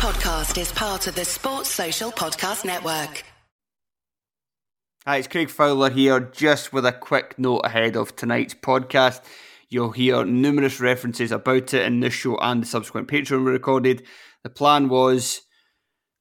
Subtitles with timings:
[0.00, 3.22] podcast is part of the Sports Social Podcast Network.
[5.04, 9.20] Hi, it's Craig Fowler here, just with a quick note ahead of tonight's podcast.
[9.68, 14.06] You'll hear numerous references about it in this show and the subsequent Patreon we recorded.
[14.42, 15.42] The plan was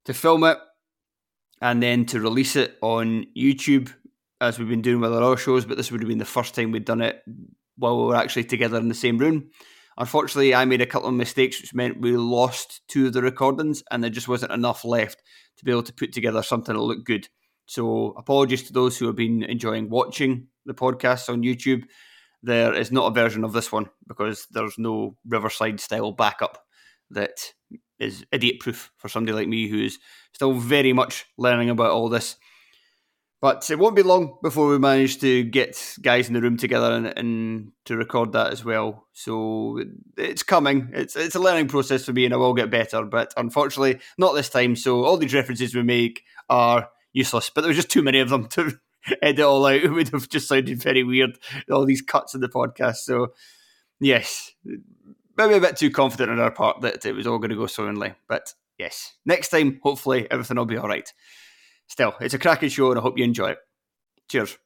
[0.03, 0.57] to film it
[1.61, 3.93] and then to release it on YouTube,
[4.41, 6.53] as we've been doing with our other shows, but this would have been the first
[6.53, 7.23] time we'd done it
[7.77, 9.51] while we were actually together in the same room.
[9.99, 13.83] Unfortunately, I made a couple of mistakes, which meant we lost two of the recordings,
[13.91, 15.21] and there just wasn't enough left
[15.57, 17.27] to be able to put together something that looked good.
[17.65, 21.83] So, apologies to those who have been enjoying watching the podcast on YouTube.
[22.41, 26.63] There is not a version of this one because there's no Riverside style backup
[27.11, 27.53] that
[27.99, 29.99] is idiot proof for somebody like me who is
[30.33, 32.37] still very much learning about all this.
[33.41, 36.91] But it won't be long before we manage to get guys in the room together
[36.91, 39.07] and, and to record that as well.
[39.13, 39.81] So
[40.17, 40.89] it's coming.
[40.93, 43.05] It's it's a learning process for me, and I will get better.
[43.05, 44.75] But unfortunately, not this time.
[44.75, 47.49] So all these references we make are useless.
[47.49, 48.77] But there was just too many of them to
[49.21, 49.81] edit all out.
[49.83, 51.39] It would have just sounded very weird.
[51.71, 52.97] All these cuts in the podcast.
[52.97, 53.33] So
[54.01, 54.51] yes,
[55.37, 57.67] maybe a bit too confident on our part that it was all going to go
[57.67, 58.15] swimmingly.
[58.27, 61.09] But yes, next time, hopefully everything will be all right
[61.89, 63.57] still, it's a cracking show and I hope you enjoy it.
[64.29, 64.57] Cheers.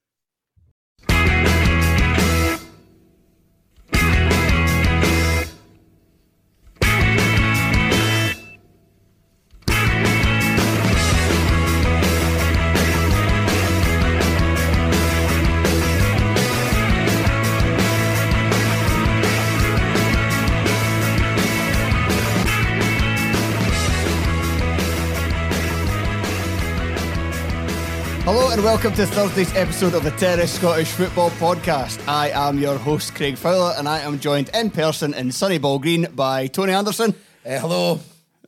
[28.54, 32.08] And welcome to Thursday's episode of the Terrace Scottish Football Podcast.
[32.08, 36.16] I am your host, Craig Fowler, and I am joined in person in sunny Balgreen
[36.16, 37.16] by Tony Anderson.
[37.44, 38.00] Uh, hello.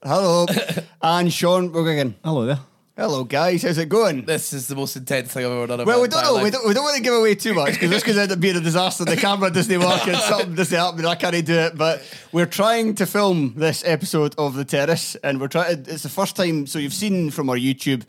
[0.04, 0.46] Hello.
[1.02, 2.14] and Shaughan McGuigan.
[2.24, 2.60] Hello there.
[2.96, 3.64] Hello, guys.
[3.64, 4.26] How's it going?
[4.26, 5.86] This is the most intense thing I've ever done.
[5.88, 6.44] Well, we don't know.
[6.44, 8.40] We don't, we don't want to give away too much because this could end up
[8.40, 9.06] being a disaster.
[9.06, 11.76] The camera doesn't work and something doesn't happen and I can't do it.
[11.76, 15.80] But we're trying to film this episode of The Terrace and we're trying.
[15.88, 16.68] It's the first time.
[16.68, 18.04] So you've seen from our YouTube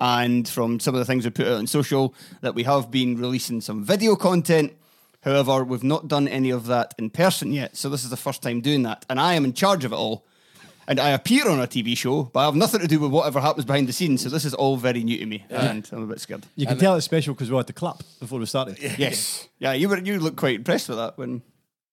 [0.00, 3.16] and from some of the things we put out on social that we have been
[3.16, 4.72] releasing some video content.
[5.22, 7.76] However, we've not done any of that in person yet.
[7.76, 9.04] So this is the first time doing that.
[9.10, 10.24] And I am in charge of it all.
[10.88, 13.38] And I appear on a TV show, but I have nothing to do with whatever
[13.38, 14.22] happens behind the scenes.
[14.22, 15.44] So this is all very new to me.
[15.50, 16.44] And I'm a bit scared.
[16.56, 18.78] You can tell it's special because we had to clap before we started.
[18.98, 19.48] Yes.
[19.58, 21.42] Yeah, you were you looked quite impressed with that when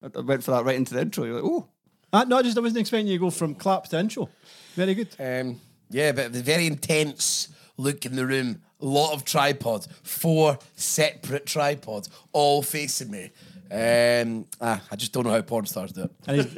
[0.02, 1.24] I went for that right into the intro.
[1.24, 1.68] You're like, oh.
[2.12, 4.30] Uh, no, I just I wasn't expecting you to go from clap to intro.
[4.74, 5.14] Very good.
[5.20, 8.60] Um, yeah, but the very intense look in the room.
[8.80, 13.30] A lot of tripods, four separate tripods, all facing me.
[13.70, 16.10] Um, ah, I just don't know how porn stars do it.
[16.26, 16.54] And he's,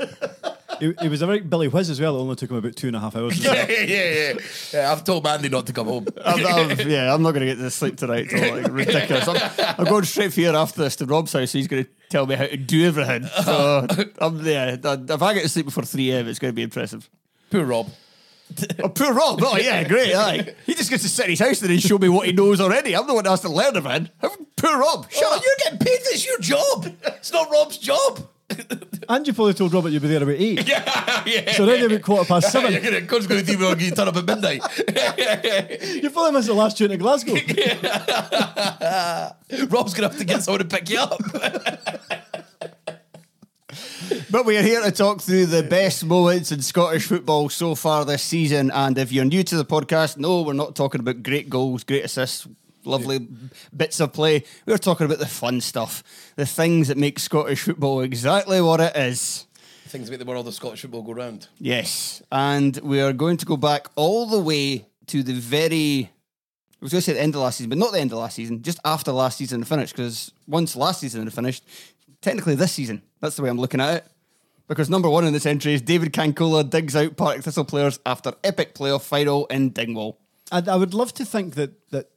[0.81, 2.16] he, he was a very Billy Whiz as well.
[2.16, 3.38] It only took him about two and a half hours.
[3.44, 4.32] yeah, yeah, yeah,
[4.72, 4.92] yeah.
[4.92, 6.06] I've told Mandy not to come home.
[6.25, 8.28] I'm, I'm- yeah, I'm not going to get to sleep tonight.
[8.28, 9.26] Till, like, ridiculous.
[9.26, 11.52] I'm, I'm going straight for here after this to Rob's house.
[11.52, 13.25] He's going to tell me how to do everything.
[13.44, 13.87] So
[14.19, 14.76] I'm yeah.
[14.82, 17.08] If I get to sleep before three a.m., it's going to be impressive.
[17.50, 17.88] Poor Rob.
[18.83, 19.41] Oh, poor Rob.
[19.43, 20.15] Oh, yeah, great.
[20.15, 20.55] Aye.
[20.66, 22.61] He just gets to sit in his house and then show me what he knows
[22.61, 22.94] already.
[22.97, 24.09] I'm the one that has to learn everything.
[24.56, 25.11] Poor Rob.
[25.11, 25.43] Shut Oh, up.
[25.44, 25.99] you're getting paid.
[26.03, 26.93] It's your job.
[27.06, 28.27] It's not Rob's job.
[29.09, 30.69] And you probably told Robert you'd be there about eight.
[30.69, 31.53] yeah, yeah.
[31.53, 32.71] So already about quarter past seven.
[32.71, 32.99] You're seven.
[33.00, 34.62] gonna, God's going to email you turn up at midnight.
[36.03, 37.32] You probably missed the last tune in Glasgow.
[39.69, 41.21] Rob's going to have to get someone to pick you up.
[44.31, 48.04] But we are here to talk through the best moments in Scottish football so far
[48.04, 48.71] this season.
[48.72, 52.04] And if you're new to the podcast, no, we're not talking about great goals, great
[52.04, 52.49] assists,
[52.84, 53.28] lovely
[53.76, 54.44] bits of play.
[54.66, 56.03] We're talking about the fun stuff,
[56.34, 59.47] the things that make Scottish football exactly what it is.
[59.87, 61.49] Things that make the world of Scottish football go round.
[61.59, 62.22] Yes.
[62.32, 66.10] And we are going to go back all the way to the very.
[66.81, 68.19] I was going to say the end of last season, but not the end of
[68.19, 69.94] last season, just after last season finished.
[69.94, 71.62] Because once last season had finished,
[72.20, 74.06] technically this season, that's the way I'm looking at it.
[74.69, 78.32] Because number one in this entry is David Cancola digs out Partick Thistle players after
[78.44, 80.20] epic playoff final in Dingwall.
[80.52, 82.11] And I would love to think that that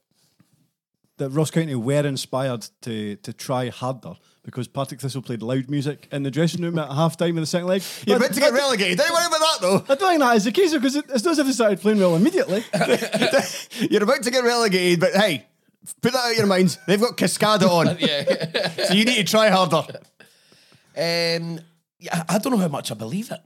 [1.18, 4.14] that Ross County were inspired to to try harder
[4.44, 7.46] because Partick Thistle played loud music in the dressing room at half time in the
[7.46, 7.82] second leg.
[8.06, 8.98] You're about to get relegated.
[8.98, 9.76] Don't worry about that though.
[9.76, 11.82] I don't think that is the case because it, it's not as if they started
[11.82, 12.64] playing well immediately.
[13.90, 15.48] You're about to get relegated, but hey,
[16.02, 16.78] put that out of your minds.
[16.88, 17.98] They've got Cascada on.
[18.00, 18.86] Yeah.
[18.88, 19.84] so you need to try harder.
[20.96, 21.60] Um,
[22.00, 23.40] yeah, I don't know how much I believe it.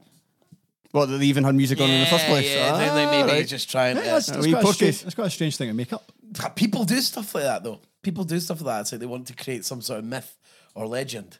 [0.90, 2.50] What, that they even had music on in the first place?
[2.50, 3.46] Yeah, Ah, they, they maybe right.
[3.46, 4.08] just trying Yeah, to.
[4.10, 5.02] that's, that's wee quite a strange, porkies.
[5.02, 6.10] that's quite a strange thing to make up.
[6.56, 7.80] People do stuff like that though.
[8.02, 8.80] People do stuff like that.
[8.82, 10.36] It's like they want to create some sort of myth
[10.74, 11.38] or legend.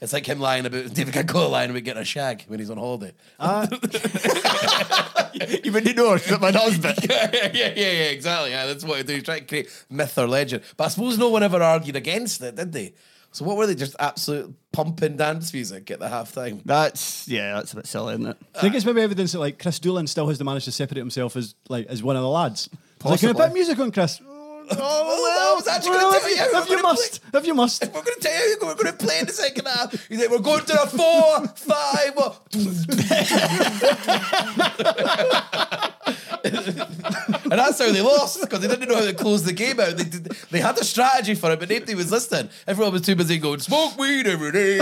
[0.00, 2.78] It's like him lying about David Cancola lying about getting a shag when he's on
[2.78, 3.12] holiday.
[3.40, 3.68] Ah.
[5.34, 6.98] You You wouldn't know it's my husband.
[7.08, 8.50] yeah, yeah, yeah, yeah, exactly.
[8.50, 9.14] Yeah, that's what I do.
[9.14, 10.62] He's trying to create myth or legend.
[10.76, 12.94] But I suppose no one ever argued against it, did they?
[13.30, 13.74] So what were they?
[13.74, 16.62] Just absolute pumping dance music at the half time.
[16.64, 18.36] That's yeah, that's a bit silly, isn't it?
[18.54, 20.72] Uh, I think it's maybe evidence that like Chris Doolan still has to manage to
[20.72, 22.70] separate himself as like as one of the lads.
[23.04, 24.20] Like, can I put music on, Chris?
[24.70, 27.54] Oh, oh, well, I was actually well, tell you if, if you must, if you
[27.54, 27.86] must.
[27.86, 30.08] We're going to tell you, we're going to play in the second half.
[30.08, 32.12] He's like, we're going to the four, five.
[37.44, 39.96] and that's how they lost because they didn't know how to close the game out.
[39.96, 42.50] They did, they had a strategy for it, but nobody was listening.
[42.66, 44.80] Everyone was too busy going smoke weed every day.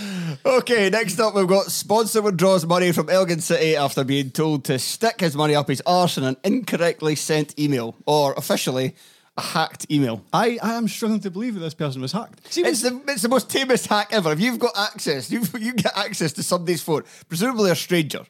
[0.44, 4.78] Okay, next up we've got sponsor withdraws money from Elgin City after being told to
[4.78, 8.94] stick his money up his arse in an incorrectly sent email, or officially
[9.36, 10.24] a hacked email.
[10.32, 12.52] I, I am struggling to believe that this person was hacked.
[12.52, 14.32] See, It's the, it's the most tamest hack ever.
[14.32, 18.24] If you've got access, you you get access to somebody's phone, presumably a stranger,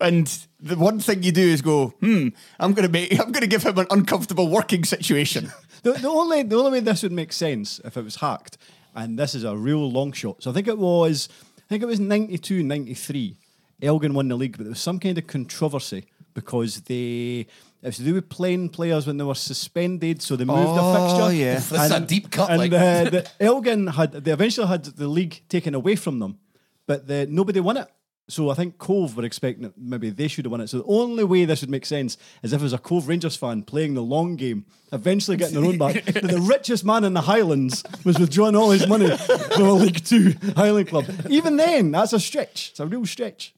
[0.00, 2.28] and the one thing you do is go, hmm,
[2.60, 5.50] I'm gonna make, I'm gonna give him an uncomfortable working situation.
[5.82, 8.58] the, the only the only way this would make sense if it was hacked,
[8.94, 10.42] and this is a real long shot.
[10.42, 11.28] So I think it was
[11.58, 13.36] I think it was 92, 93.
[13.82, 16.04] Elgin won the league, but there was some kind of controversy
[16.34, 17.46] because they
[17.82, 20.76] it was to do with playing players when they were suspended, so they moved Oh,
[20.76, 21.34] the fixture.
[21.36, 21.58] yeah.
[21.58, 22.72] That's a deep cut, And like.
[22.72, 26.38] uh, the Elgin had they eventually had the league taken away from them,
[26.86, 27.88] but the, nobody won it.
[28.32, 30.68] So I think Cove were expecting that maybe they should have won it.
[30.68, 33.36] So the only way this would make sense is if it was a Cove Rangers
[33.36, 36.02] fan playing the long game, eventually getting their own back.
[36.04, 40.34] the richest man in the Highlands was withdrawing all his money from a League Two
[40.56, 41.04] Highland club.
[41.28, 42.70] Even then, that's a stretch.
[42.70, 43.54] It's a real stretch.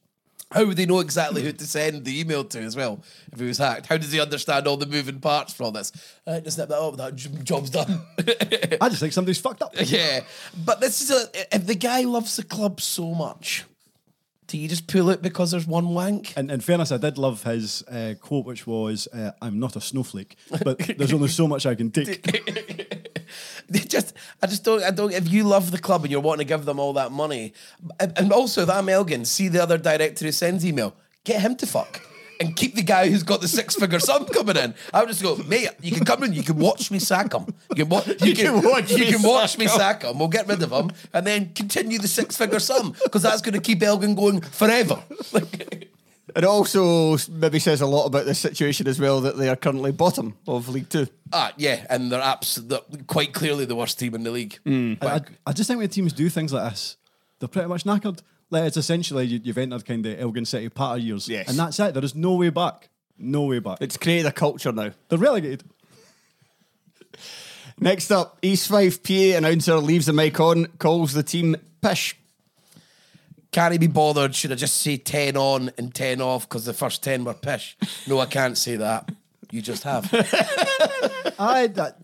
[0.51, 3.01] How would they know exactly who to send the email to as well
[3.31, 3.87] if he was hacked?
[3.87, 5.91] How does he understand all the moving parts for all this?
[6.27, 8.01] Uh, just snap that up, that job's done.
[8.81, 9.73] I just think somebody's fucked up.
[9.85, 10.19] yeah,
[10.65, 11.55] but this is a.
[11.55, 13.63] If the guy loves the club so much,
[14.55, 16.33] do you just pull it because there's one wank?
[16.37, 19.81] And in fairness, I did love his uh, quote, which was, uh, "I'm not a
[19.81, 22.23] snowflake, but there's only so much I can take."
[23.67, 25.11] They just, I just don't, I don't.
[25.11, 27.53] If you love the club and you're wanting to give them all that money,
[27.99, 30.93] and and also if I'm Elgin, see the other director who sends email,
[31.23, 31.99] get him to fuck.
[32.39, 34.73] And keep the guy who's got the six-figure sum coming in.
[34.93, 35.69] I would just go, mate.
[35.81, 36.33] You can come in.
[36.33, 37.45] You can watch me sack him.
[37.69, 39.71] You can, wa- you can watch You me can watch sack me him.
[39.71, 40.19] sack him.
[40.19, 43.61] We'll get rid of him, and then continue the six-figure sum because that's going to
[43.61, 45.01] keep Elgin going forever.
[45.31, 45.89] Like,
[46.35, 49.93] It also maybe says a lot about this situation as well that they are currently
[49.93, 51.07] bottom of League Two.
[51.31, 54.59] ah, yeah, and they're absolutely quite clearly the worst team in the league.
[54.65, 55.01] Mm.
[55.01, 56.97] I, I, I just think when teams do things like this,
[57.39, 58.19] they're pretty much knackered.
[58.55, 61.49] Like it's essentially you, you've entered kind of Elgin City patter years, Yes.
[61.49, 61.93] and that's it.
[61.93, 62.89] There is no way back.
[63.17, 63.79] No way back.
[63.81, 64.91] It's created a culture now.
[65.09, 65.63] They're relegated.
[67.79, 72.15] Next up, East Fife PA announcer leaves the mic on, calls the team pish.
[73.51, 74.33] Can't he be bothered?
[74.35, 77.77] Should I just say 10 on and 10 off because the first 10 were pish?
[78.07, 79.09] No, I can't say that.
[79.51, 80.05] You just have.
[81.39, 81.97] I, that,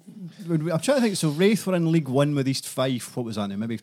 [0.49, 1.15] I'm trying to think.
[1.17, 3.15] So Raith were in League One with East Fife.
[3.17, 3.47] What was that?
[3.49, 3.55] Now?
[3.57, 3.79] Maybe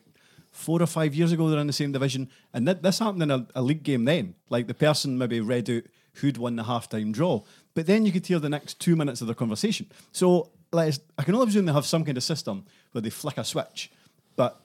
[0.59, 1.49] four or five years ago.
[1.49, 4.05] They're in the same division, and th- this happened in a, a league game.
[4.05, 5.83] Then, like the person maybe read out
[6.15, 7.41] who'd won the halftime draw,
[7.73, 9.89] but then you could hear the next two minutes of their conversation.
[10.11, 13.37] So, like, I can only presume they have some kind of system where they flick
[13.37, 13.91] a switch,
[14.35, 14.61] but.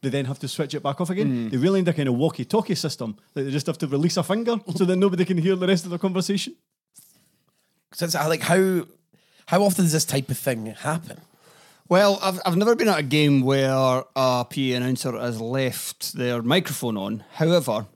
[0.00, 1.48] They then have to switch it back off again.
[1.48, 1.50] Mm.
[1.50, 3.16] They really need a kind of walkie-talkie system.
[3.34, 5.84] Like they just have to release a finger so that nobody can hear the rest
[5.86, 6.54] of the conversation.
[7.92, 8.86] Since I like how
[9.46, 11.20] how often does this type of thing happen?
[11.88, 16.42] Well, I've, I've never been at a game where a PA announcer has left their
[16.42, 17.24] microphone on.
[17.32, 17.86] However,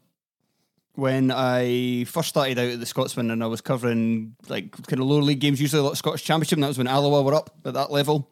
[0.94, 5.06] when I first started out at the Scotsman and I was covering like kind of
[5.06, 7.34] lower league games, usually a lot of Scottish Championship, and that was when Alloa were
[7.34, 8.30] up at that level.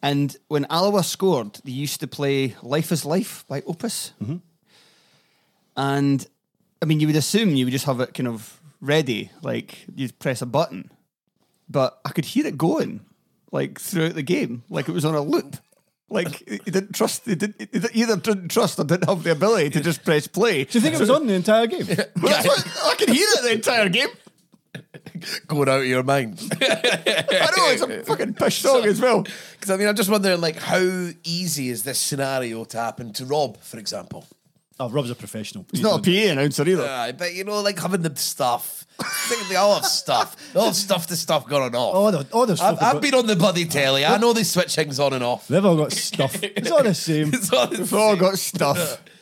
[0.00, 4.12] And when Alloa scored, they used to play Life is Life by Opus.
[4.22, 4.36] Mm-hmm.
[5.76, 6.26] And
[6.80, 10.16] I mean, you would assume you would just have it kind of ready, like you'd
[10.20, 10.92] press a button.
[11.68, 13.04] But I could hear it going,
[13.50, 15.56] like throughout the game, like it was on a loop.
[16.10, 17.60] Like he didn't trust, he didn't,
[17.92, 20.64] he either didn't trust or didn't have the ability to just press play.
[20.64, 21.86] Do you think it was on the entire game?
[21.86, 24.08] Well, that's what, I can hear it the entire game.
[25.46, 26.40] Going out of your mind.
[26.60, 29.22] I know it's a fucking pish song as well.
[29.52, 33.24] Because I mean, I'm just wondering, like, how easy is this scenario to happen to
[33.24, 34.26] Rob, for example?
[34.80, 35.66] Oh, Rob's a professional.
[35.72, 36.84] He's not a PA announcer either.
[36.84, 38.84] Uh, but you know, like having the stuff.
[39.00, 40.36] I think they all have stuff.
[40.52, 41.92] They all have stuff to stuff going on.
[41.94, 44.04] Oh, the, oh, there's I've, folk I've got- been on the bloody telly.
[44.04, 45.46] I know they switch things on and off.
[45.48, 46.42] They've all got stuff.
[46.42, 47.28] It's all the same.
[47.34, 48.18] It's all the We've all same.
[48.20, 49.02] got stuff.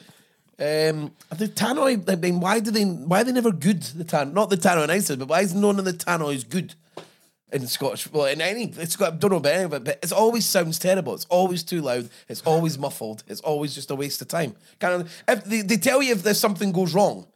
[0.58, 2.10] Um, the tannoy.
[2.10, 2.84] I mean, why do they?
[2.84, 3.82] Why are they never good?
[3.82, 6.74] The tan, not the tannoy announcers, but why is none of the tannoys good?
[7.52, 8.10] In Scottish.
[8.10, 9.14] Well, in any, it's got.
[9.14, 11.14] I don't know about any of it, but it always sounds terrible.
[11.14, 12.08] It's always too loud.
[12.28, 13.22] It's always muffled.
[13.28, 14.54] It's always just a waste of time.
[14.80, 15.22] Kind of.
[15.28, 17.26] If they, they tell you if there's something goes wrong.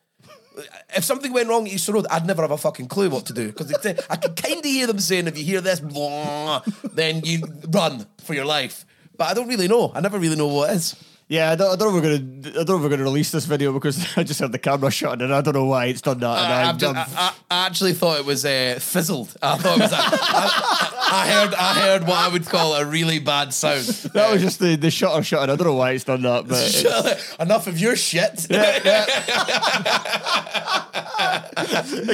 [0.94, 3.32] If something went wrong at Easter Road, I'd never have a fucking clue what to
[3.32, 3.72] do because
[4.10, 6.62] I can kind of hear them saying, "If you hear this, blah,
[6.92, 8.84] then you run for your life."
[9.16, 9.92] But I don't really know.
[9.94, 10.96] I never really know what it is.
[11.30, 12.48] Yeah, I don't, I don't know if we're gonna.
[12.48, 14.90] I don't know if we're gonna release this video because I just had the camera
[14.90, 16.38] shut and I don't know why it's done that.
[16.44, 17.32] and I, I'm- just- I'm- I,
[17.62, 19.32] I actually thought it was uh, fizzled.
[19.40, 19.92] I thought it was.
[19.92, 21.54] A, I, I heard.
[21.54, 23.84] I heard what I would call a really bad sound.
[24.14, 25.50] that was just the, the shutter shutting.
[25.50, 28.34] I don't know why it's done that, but it's- Enough of your shit.
[28.38, 28.58] the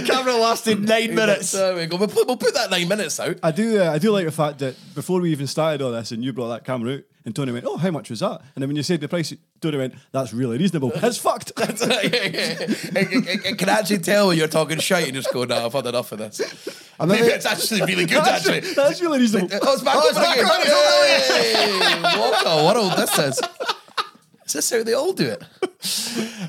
[0.07, 1.53] camera lasted nine minutes.
[1.53, 1.97] There we go.
[1.97, 3.37] We'll put, we'll put that nine minutes out.
[3.43, 3.81] I do.
[3.83, 6.33] Uh, I do like the fact that before we even started all this, and you
[6.35, 8.77] brought that camera out, and Tony went, "Oh, how much was that?" And then when
[8.77, 11.53] you said the price, Tony went, "That's really reasonable." It's fucked.
[11.59, 11.81] it,
[12.97, 15.87] it- it can actually tell when you're talking shite and just go, "No, I've had
[15.87, 16.41] enough of this."
[16.99, 18.19] Maybe maybe- it's actually really good.
[18.19, 19.51] Actually, That's really reasonable.
[19.63, 20.39] Oh, it's back Oh, it's back
[22.05, 22.21] on!
[22.21, 23.41] What a world this is.
[24.47, 25.43] Is this how they all do it?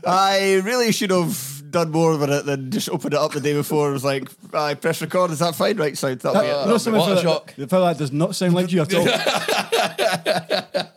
[0.05, 3.53] I really should have done more with it than just opened it up the day
[3.53, 3.89] before.
[3.89, 5.31] It was like, I press record.
[5.31, 5.77] Is that fine?
[5.77, 6.63] Right, so that'll be it.
[6.63, 7.55] You know something what a for shock.
[7.55, 9.07] That, for that does not sound like you at all.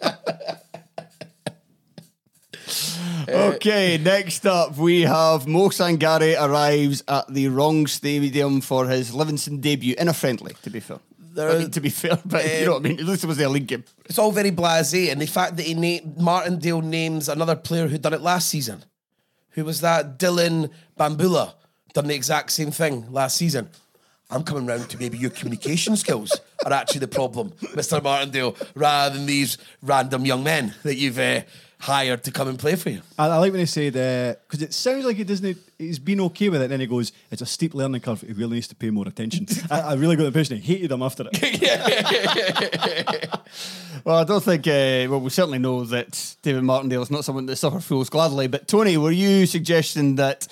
[3.28, 9.14] Uh, okay, next up we have Mo Sangare arrives at the wrong stadium for his
[9.14, 10.54] Livingston debut in a friendly.
[10.62, 10.98] To be fair,
[11.38, 12.98] I mean, to be fair, but you know what I mean.
[12.98, 13.84] At least it was their league game.
[14.06, 17.98] It's all very blasé, and the fact that he na- Martindale names another player who
[17.98, 18.84] done it last season.
[19.52, 20.18] Who was that?
[20.18, 21.54] Dylan Bahamboula
[21.92, 23.68] done the exact same thing last season.
[24.30, 28.00] I'm coming round to maybe your communication skills are actually the problem, Mr.
[28.00, 31.42] Martindale, rather than these random young men that you've uh,
[31.80, 33.02] hired to come and play for you.
[33.18, 33.94] I, I like when he said
[34.46, 35.58] because it sounds like he doesn't.
[35.78, 36.64] He's been okay with it.
[36.64, 38.20] And then he goes, "It's a steep learning curve.
[38.20, 40.92] He really needs to pay more attention." I, I really got the impression he hated
[40.92, 43.30] him after it.
[44.04, 44.66] Well, I don't think.
[44.66, 48.46] Uh, well, we certainly know that David Martindale is not someone that suffers fools gladly.
[48.46, 50.46] But Tony, were you suggesting that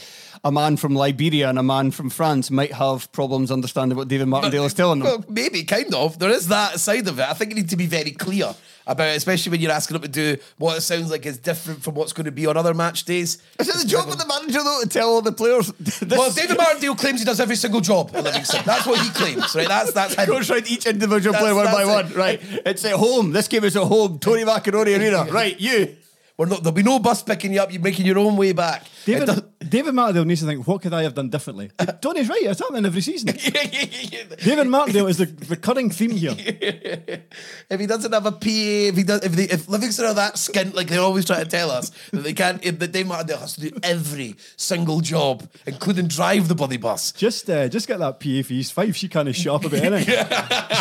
[0.45, 4.29] a man from Liberia and a man from France might have problems understanding what David
[4.29, 5.09] Martindale is telling them?
[5.09, 6.19] Well, maybe, kind of.
[6.19, 7.29] There is that side of it.
[7.29, 8.55] I think you need to be very clear
[8.89, 11.83] about it, especially when you're asking them to do what it sounds like is different
[11.83, 13.39] from what's going to be on other match days.
[13.61, 15.73] Is it the job of the manager though to tell all the players?
[15.79, 18.63] This Well, David Martindale claims he does every single job at Livingston.
[18.65, 19.69] That's what he claims, right?
[19.69, 20.27] That's that's him.
[20.27, 22.19] goes round each individual That's- player one by that's one.
[22.19, 23.33] Right, it's at home.
[23.33, 24.19] This game is at home.
[24.19, 25.27] Tony Macaroni Arena.
[25.39, 25.95] Right, you.
[26.39, 27.73] We're not, there'll be no bus picking you up.
[27.73, 28.85] You're making your own way back.
[29.05, 29.29] David,
[29.69, 32.43] David Martindale needs to think, "What could I have done differently?" Tony's right.
[32.43, 33.35] It's happening every season.
[34.45, 36.37] David Martindale is the recurring theme here.
[36.39, 40.35] if he doesn't have a PA, if he does, if, they, if Livingston are that
[40.35, 43.39] skint, like they're always trying to tell us that they can't, if that Dave Martindale
[43.39, 47.11] has to do every single job, including drive the bloody bus.
[47.11, 48.95] Just, uh, just get that PA for East Fife.
[48.95, 50.15] She kind of sharp about anything.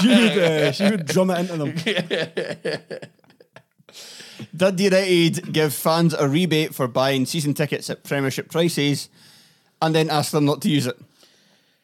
[0.01, 2.99] she would, uh, she would drum it into them.
[4.55, 9.09] Dundee United give fans a rebate for buying season tickets at Premiership prices,
[9.81, 10.97] and then ask them not to use it.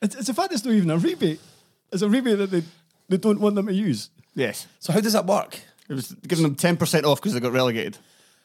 [0.01, 1.39] It's, it's a fact it's not even a rebate.
[1.91, 2.63] It's a rebate that they,
[3.09, 4.09] they don't want them to use.
[4.35, 5.59] Yes, So how does that work?
[5.89, 7.97] it was giving them ten percent off because they got relegated.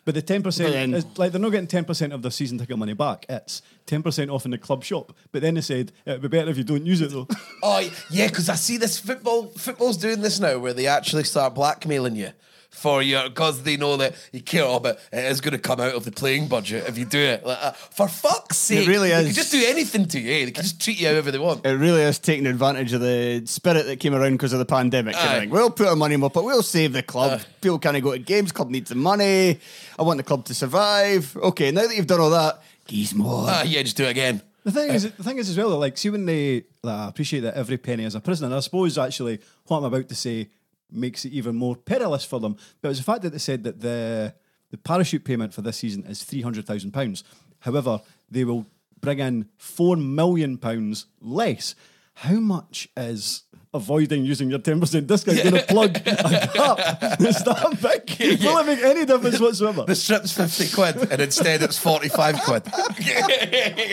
[0.05, 2.79] But the 10% then- is like they're not getting ten percent of their season ticket
[2.79, 3.27] money back.
[3.29, 5.15] It's ten percent off in the club shop.
[5.33, 7.27] But then they said it'd be better if you don't use it though.
[7.63, 9.49] Oh yeah, because I see this football.
[9.49, 12.31] Football's doing this now, where they actually start blackmailing you
[12.71, 15.81] for your because they know that you care all about it is going to come
[15.81, 17.45] out of the playing budget if you do it.
[17.45, 19.27] Like, uh, for fuck's sake, it really They is.
[19.27, 20.31] can just do anything to you.
[20.31, 20.45] eh?
[20.45, 21.67] They can just treat you however they want.
[21.67, 25.17] It really is taking advantage of the spirit that came around because of the pandemic.
[25.17, 25.51] kind of thing.
[25.51, 27.41] We'll put our money up, but we'll save the club.
[27.61, 28.53] People can't go to games.
[28.53, 29.59] Club needs the money.
[29.99, 31.37] I want the club to survive.
[31.37, 33.45] Okay, now that you've done all that, geez more.
[33.49, 34.43] Ah, yeah, just do it again.
[34.65, 35.71] The thing is, the thing is as well.
[35.79, 38.47] Like, see when they, like, I appreciate that every penny is a prisoner.
[38.47, 40.49] And I suppose actually what I'm about to say
[40.91, 42.57] makes it even more perilous for them.
[42.81, 44.35] But it's the fact that they said that the
[44.71, 47.25] the parachute payment for this season is three hundred thousand pounds.
[47.61, 48.67] However, they will
[49.01, 51.75] bring in four million pounds less.
[52.15, 53.45] How much is
[53.75, 57.79] avoiding using your ten percent discount going to plug a gap that's that
[58.19, 58.41] big?
[58.43, 59.85] Will it make any difference whatsoever?
[59.85, 62.65] The strip's fifty quid, and instead it's forty-five quid.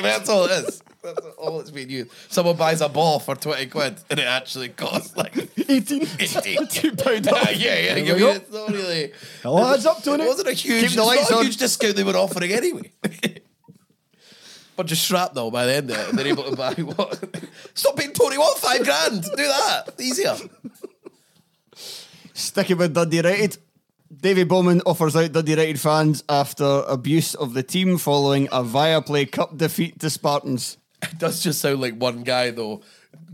[0.02, 0.82] That's all it is.
[1.04, 2.12] That's all it's being used.
[2.30, 5.36] Someone buys a ball for twenty quid, and it actually costs like
[5.70, 6.06] 18.
[6.70, 7.56] two pound off.
[7.56, 7.96] yeah, yeah.
[7.96, 9.04] Yeah it's not really.
[9.04, 9.14] It
[9.46, 11.46] adds up, It wasn't a huge, Keep the lights not a on.
[11.46, 12.92] huge discount they were offering anyway.
[14.76, 17.24] Bunch of shrapnel by the end of it, they're able to buy what?
[17.74, 19.24] Stop being Tony what five grand?
[19.24, 20.36] Do that easier.
[22.34, 23.58] Sticking with Dundee United.
[24.16, 29.32] David Bowman offers out Dundee United fans after abuse of the team following a Viaplay
[29.32, 30.78] Cup defeat to Spartans.
[31.02, 32.82] It does just sound like one guy though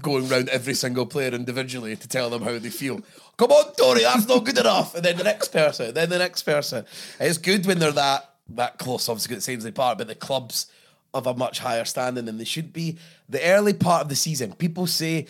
[0.01, 3.01] going round every single player individually to tell them how they feel.
[3.38, 4.93] Come on, Tony, that's not good enough.
[4.93, 6.86] And then the next person, then the next person.
[7.19, 10.67] It's good when they're that that close, obviously, at Ainslie Park, but the clubs
[11.13, 12.97] of a much higher standing than they should be.
[13.29, 15.27] The early part of the season, people say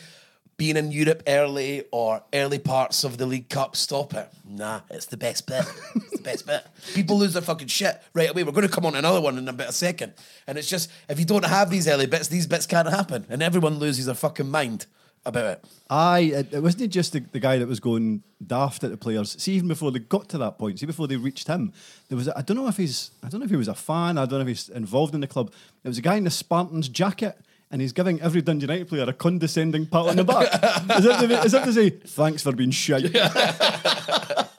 [0.61, 4.29] being in Europe early or early parts of the League Cup, stop it.
[4.47, 5.65] Nah, it's the best bit.
[5.95, 6.63] It's the best bit.
[6.93, 8.43] People lose their fucking shit right away.
[8.43, 10.13] We're going to come on another one in a bit a second.
[10.45, 13.25] And it's just, if you don't have these early bits, these bits can't happen.
[13.29, 14.85] And everyone loses their fucking mind
[15.25, 15.65] about it.
[15.89, 19.35] Aye, it, it wasn't just the, the guy that was going daft at the players.
[19.41, 21.73] See, even before they got to that point, see before they reached him,
[22.09, 24.17] there was I don't know if he's I don't know if he was a fan,
[24.17, 25.51] I don't know if he's involved in the club.
[25.83, 27.37] There was a guy in the Spartans jacket.
[27.73, 30.49] And he's giving every Dundee United player a condescending pat on the back.
[30.89, 33.15] as, if to, as if to say, thanks for being shite.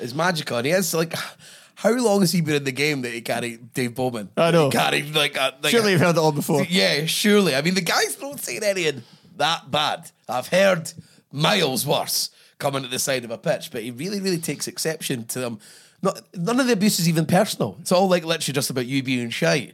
[0.00, 0.56] It's magical.
[0.56, 1.14] And he has like,
[1.80, 4.28] how long has he been in the game that he carried Dave Bowman?
[4.36, 4.66] I know.
[4.68, 5.54] He carried like a.
[5.62, 6.62] Like surely you've heard it all before.
[6.68, 7.54] Yeah, surely.
[7.54, 9.02] I mean, the guys don't say anything
[9.38, 10.10] that bad.
[10.28, 10.92] I've heard
[11.32, 15.24] miles worse coming at the side of a pitch, but he really, really takes exception
[15.28, 15.58] to them.
[16.02, 17.78] Not, none of the abuse is even personal.
[17.80, 19.72] It's all like literally just about you being shite.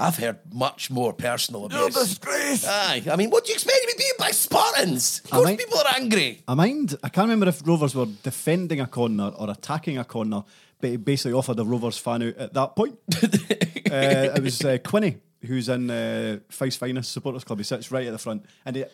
[0.00, 1.92] I've heard much more personal abuse.
[1.94, 2.64] disgrace.
[2.66, 3.02] Aye.
[3.10, 5.20] I mean, what do you expect me to be beaten by Spartans?
[5.24, 6.42] Of I course, might- people are angry.
[6.46, 10.44] I mind, I can't remember if Rovers were defending a corner or attacking a corner,
[10.80, 12.96] but he basically offered a Rovers fan out at that point.
[13.90, 17.58] uh, it was uh, Quinny, who's in uh, Fice Finest Supporters Club.
[17.58, 18.84] He sits right at the front, and he,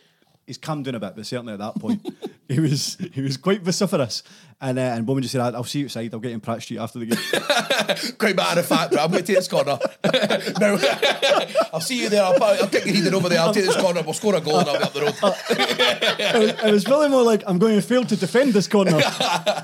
[0.47, 2.07] he's calmed down a bit, but certainly at that point,
[2.49, 4.23] he was he was quite vociferous.
[4.61, 6.15] And uh, and Bowman just said, "I'll see you outside.
[6.15, 9.23] I'll get you in Pratt Street after the game." Quite matter of fact, I'm going
[9.23, 9.79] to take this corner.
[10.61, 10.79] no,
[11.73, 12.23] I'll see you there.
[12.23, 13.41] I'll, I'll take your heathen over there.
[13.41, 14.03] I'll take this corner.
[14.03, 15.15] We'll score a goal and I'll be up the road.
[15.21, 19.03] it, was, it was really more like, "I'm going to fail to defend this corner,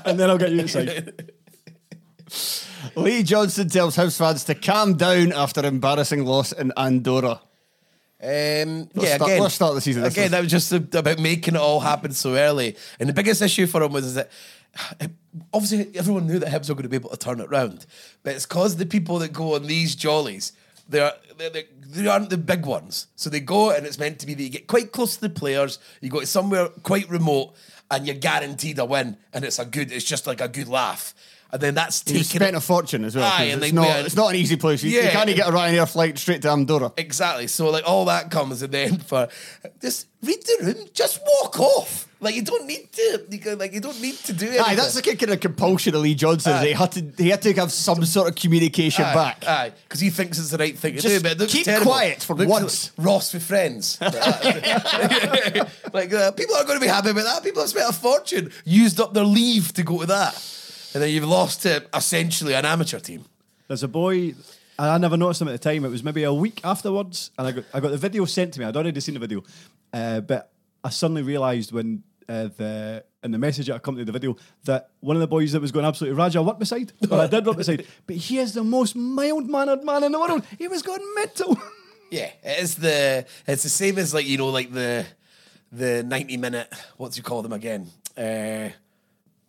[0.05, 1.31] and then I'll get you inside."
[2.95, 7.41] Lee Johnson tells house fans to calm down after embarrassing loss in Andorra.
[8.23, 10.03] Um, yeah, start- again, let's start the season.
[10.03, 12.75] Again, that was just about making it all happen so early.
[12.99, 14.29] And the biggest issue for him was is that
[15.53, 17.85] obviously everyone knew that Hibs were going to be able to turn it round,
[18.23, 20.53] but it's because the people that go on these jollies.
[20.87, 23.07] They're, they're, they they aren't the big ones.
[23.15, 25.29] So they go and it's meant to be that you get quite close to the
[25.29, 27.53] players, you go to somewhere quite remote,
[27.89, 29.17] and you're guaranteed a win.
[29.33, 31.13] And it's a good, it's just like a good laugh.
[31.53, 32.23] And then that's He taken.
[32.23, 33.29] spent a fortune as well.
[33.29, 33.97] Aye, and it's, not, yeah.
[33.99, 34.81] it's not an easy place.
[34.83, 36.93] You, you can't even get a Ryanair flight straight to Andorra.
[36.97, 37.47] Exactly.
[37.47, 39.27] So like all that comes and then for
[39.81, 42.07] just read the room, just walk off.
[42.23, 43.25] Like you don't need to.
[43.31, 44.61] You can, like you don't need to do it.
[44.61, 46.63] Aye, that's the kind of compulsion of Lee Johnson.
[46.63, 49.43] He had to he had to have some sort of communication back.
[49.47, 51.35] Aye, because he thinks it's the right thing to Just do.
[51.35, 51.91] But keep terrible.
[51.91, 52.91] quiet for Looks once.
[52.95, 53.97] like Ross with friends.
[54.01, 54.13] like
[56.13, 57.43] uh, people are going to be happy about that.
[57.43, 60.35] People have spent a fortune, used up their leave to go to that,
[60.93, 63.25] and then you've lost to essentially an amateur team.
[63.67, 64.35] There's a boy.
[64.77, 65.85] I never noticed him at the time.
[65.85, 68.59] It was maybe a week afterwards, and I got I got the video sent to
[68.59, 68.65] me.
[68.65, 69.43] I'd already seen the video,
[69.93, 70.51] uh, but
[70.83, 75.15] I suddenly realised when uh, the in the message that accompanied the video that one
[75.15, 77.57] of the boys that was going absolutely Raja I worked beside, or I did work
[77.57, 80.43] beside, but he is the most mild mannered man in the world.
[80.57, 81.57] He was going mental.
[82.09, 85.05] Yeah, it is the it's the same as like you know like the
[85.71, 87.87] the ninety minute what do you call them again?
[88.17, 88.69] Uh,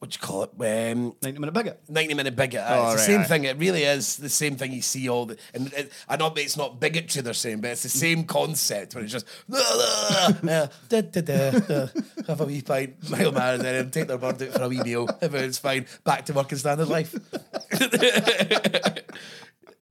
[0.02, 0.50] what do you call it?
[0.58, 1.80] Um, Ninety minute bigot.
[1.88, 2.64] 90 minute bigot.
[2.66, 3.24] Oh, it's the same aye.
[3.24, 3.44] thing.
[3.44, 5.38] It really is the same thing you see all the.
[5.54, 9.04] And it, I know it's not bigotry they're saying, but it's the same concept where
[9.04, 9.26] it's just.
[9.54, 11.86] uh, da, da, da, da,
[12.26, 14.82] have a wee pint, mile man, and then take their bird out for a wee
[14.82, 15.08] meal.
[15.20, 15.86] Everything's fine.
[16.02, 17.14] Back to working standard life.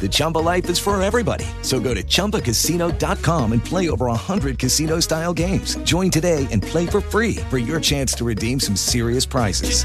[0.00, 1.44] The Chumba life is for everybody.
[1.60, 5.76] So go to ChumbaCasino.com and play over 100 casino-style games.
[5.84, 9.84] Join today and play for free for your chance to redeem some serious prizes.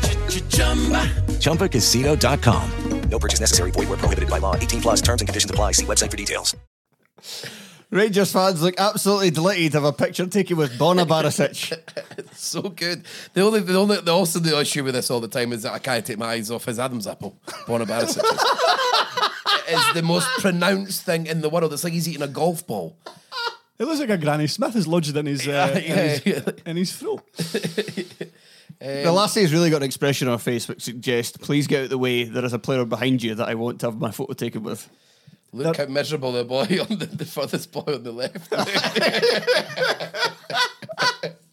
[1.40, 3.10] ChumbaCasino.com.
[3.10, 3.72] No purchase necessary.
[3.72, 4.56] Void where prohibited by law.
[4.56, 5.74] 18 plus terms and conditions apply.
[5.74, 6.56] See website for details.
[7.92, 11.78] Rangers fans look absolutely delighted to have a picture taken with Borna Barisic.
[12.36, 13.06] so good.
[13.34, 15.74] The only, the only, the also the issue with this all the time is that
[15.74, 17.38] I can't take my eyes off his Adam's apple.
[17.68, 18.24] Borna Barisic
[19.68, 21.74] is, is the most pronounced thing in the world.
[21.74, 22.98] It's like he's eating a golf ball.
[23.78, 26.52] It looks like a Granny Smith is lodged in his, uh, Yeah, in, his yeah.
[26.66, 27.24] in his throat.
[27.36, 31.90] the lassie's really got an expression on her face which suggests, please get out of
[31.90, 34.34] the way, there is a player behind you that I want to have my photo
[34.34, 34.90] taken with.
[35.52, 38.52] Look how miserable the boy on the, the furthest boy on the left.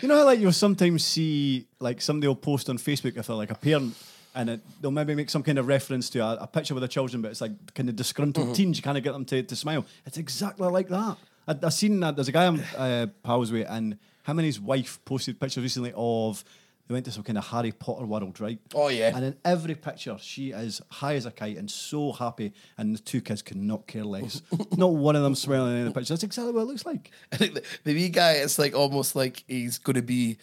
[0.02, 3.36] You know how like you'll sometimes see like somebody will post on Facebook if they're
[3.36, 3.94] like a parent
[4.34, 6.88] and it, they'll maybe make some kind of reference to a, a picture with the
[6.88, 8.76] children, but it's like kind of disgruntled teens.
[8.76, 9.84] You kind of get them to, to smile.
[10.06, 11.16] It's exactly like that.
[11.46, 12.16] I, have seen that.
[12.16, 15.92] There's a guy I'm uh, pals with, and him and his wife posted pictures recently
[15.96, 16.44] of
[16.88, 18.58] they went to some kind of Harry Potter world, right?
[18.74, 19.12] Oh, yeah.
[19.14, 23.00] And in every picture, she is high as a kite and so happy, and the
[23.00, 24.42] two kids could not care less.
[24.76, 26.14] not one of them smiling in the picture.
[26.14, 27.10] That's exactly what it looks like.
[27.32, 30.38] I think the, the wee guy, it's like almost like he's going to be,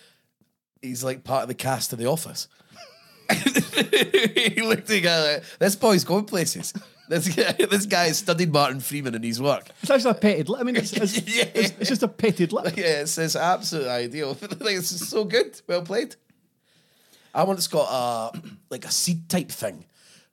[0.81, 2.47] he's like part of the cast of The Office.
[3.35, 6.73] he looked at the guy like, this boy's going places.
[7.09, 9.65] This guy, this guy has studied Martin Freeman in his work.
[9.81, 10.59] It's actually a petted lip.
[10.61, 11.45] I mean, it's, it's, Yeah.
[11.55, 12.77] it's, it's just a petted lip.
[12.77, 14.37] Yeah, it's, it's absolute ideal.
[14.59, 15.59] like, it's so good.
[15.65, 16.15] Well played.
[17.33, 17.87] I once got
[18.35, 18.39] a
[18.69, 19.85] like a seed type thing.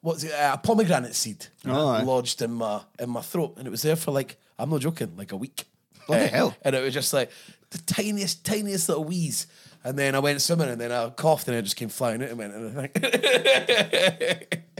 [0.03, 0.33] What's it?
[0.39, 2.03] A pomegranate seed Oh, aye.
[2.03, 5.17] lodged in my in my throat, and it was there for like I'm not joking,
[5.17, 5.65] like a week.
[6.07, 6.55] Bloody Eh, hell.
[6.61, 7.31] And it was just like
[7.71, 9.47] the tiniest, tiniest little wheeze.
[9.87, 12.31] And then I went swimming, and then I coughed, and it just came flying out
[12.31, 12.55] and went.
[12.55, 14.63] And I think.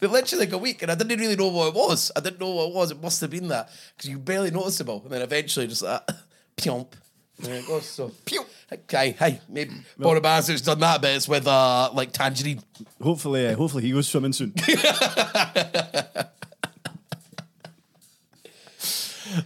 [0.00, 2.12] But literally like a week, and I didn't really know what it was.
[2.14, 2.92] I didn't know what it was.
[2.92, 6.02] It must have been that because you barely noticeable, and then eventually just like
[6.56, 6.92] pyomp,
[7.40, 7.84] there it goes.
[7.86, 8.46] So pyomp.
[8.72, 12.62] Okay, hey, maybe Boris Bassett's done that, but it's with uh like tangerine.
[13.02, 14.54] Hopefully, uh, hopefully he goes swimming soon.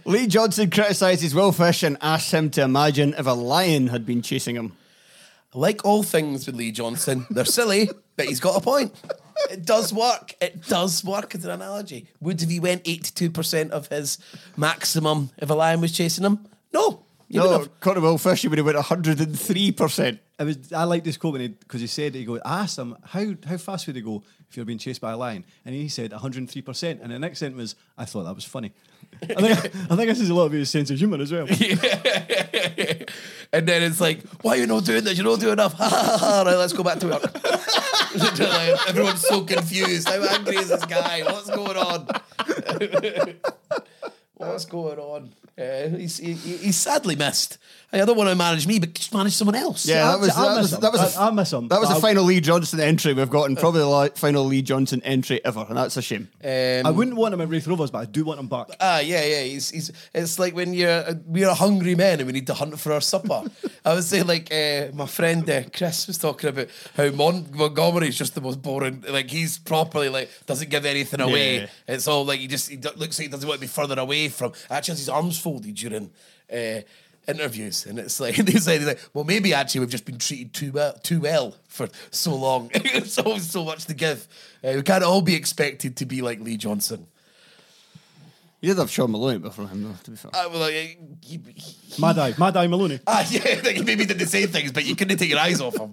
[0.05, 4.21] Lee Johnson criticises Will Fish and asks him to imagine if a lion had been
[4.21, 4.73] chasing him.
[5.55, 8.93] Like all things with Lee Johnson, they're silly, but he's got a point.
[9.51, 10.33] It does work.
[10.41, 12.07] It does work as an analogy.
[12.21, 14.17] Would if he went eighty-two percent of his
[14.57, 16.39] maximum if a lion was chasing him?
[16.73, 17.03] No.
[17.29, 20.19] He would No, have- according to Will Fish, he would have went 103%.
[20.39, 20.73] It was.
[20.73, 22.39] I like this quote because he, said he go.
[22.45, 25.17] I asked him how how fast would he go if you're being chased by a
[25.17, 27.01] lion, and he said 103 percent.
[27.01, 28.71] And the next sentence was, I thought that was funny.
[29.21, 29.57] I think
[29.91, 31.47] I think this is a lot of his sense of humour as well.
[33.53, 35.17] and then it's like, why are you not doing this?
[35.17, 35.75] You're not doing enough.
[36.43, 37.23] Right, let's go back to work.
[38.87, 40.09] Everyone's so confused.
[40.09, 41.23] How angry is this guy?
[41.23, 42.07] What's going on?
[44.35, 45.31] What's going on?
[45.57, 47.57] Uh, he's, he, he's sadly missed.
[47.93, 49.85] Hey, I don't want to manage me, but just manage someone else.
[49.85, 50.79] Yeah, that was I that miss was him.
[50.81, 53.43] that was I- I miss him, That was the final Lee Johnson entry we've got,
[53.49, 56.27] and probably the li- final Lee Johnson entry ever, and that's a shame.
[56.43, 58.67] Um, I wouldn't want him at Raith Rovers, but I do want him back.
[58.79, 59.43] Ah, yeah, yeah.
[59.43, 62.93] He's, he's, it's like when you're we're hungry men and we need to hunt for
[62.93, 63.43] our supper.
[63.85, 68.17] I would say like uh, my friend uh, Chris was talking about how Mon- Montgomery's
[68.17, 69.03] just the most boring.
[69.07, 71.59] Like he's properly like doesn't give anything away.
[71.59, 71.67] Yeah.
[71.87, 73.99] It's all like he just he do- looks like he doesn't want to be further
[73.99, 74.53] away from.
[74.71, 76.09] Actually, has his arms folded during.
[76.51, 76.81] Uh,
[77.27, 80.71] interviews and it's like they say like well maybe actually we've just been treated too
[80.71, 84.27] well too well for so long it's always so much to give
[84.63, 87.07] uh, we can't all be expected to be like Lee Johnson
[88.61, 90.31] You did have Shaun Maloney before him, though, to be fair.
[90.33, 90.73] uh, well, like,
[91.21, 92.99] he, he, Mad Eye, Mad Eye Maloney.
[93.07, 95.59] Ah, yeah, like he maybe did the same things, but you couldn't take your eyes
[95.59, 95.91] off him.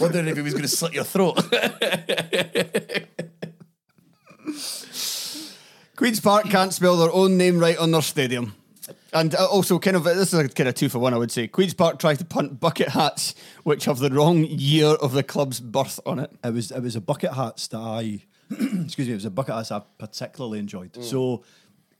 [0.00, 1.38] Wondering if he was going to slit your throat.
[5.96, 8.54] Queen's Park can't spell their own name right on their stadium.
[9.14, 11.30] And uh, also, kind of, this is a kind of two for one, I would
[11.30, 11.46] say.
[11.46, 15.60] Queen's Park tried to punt bucket hats, which have the wrong year of the club's
[15.60, 16.32] birth on it.
[16.42, 19.54] It was it was a bucket hats that I excuse me, it was a bucket
[19.54, 21.02] hats I particularly enjoyed.
[21.02, 21.44] So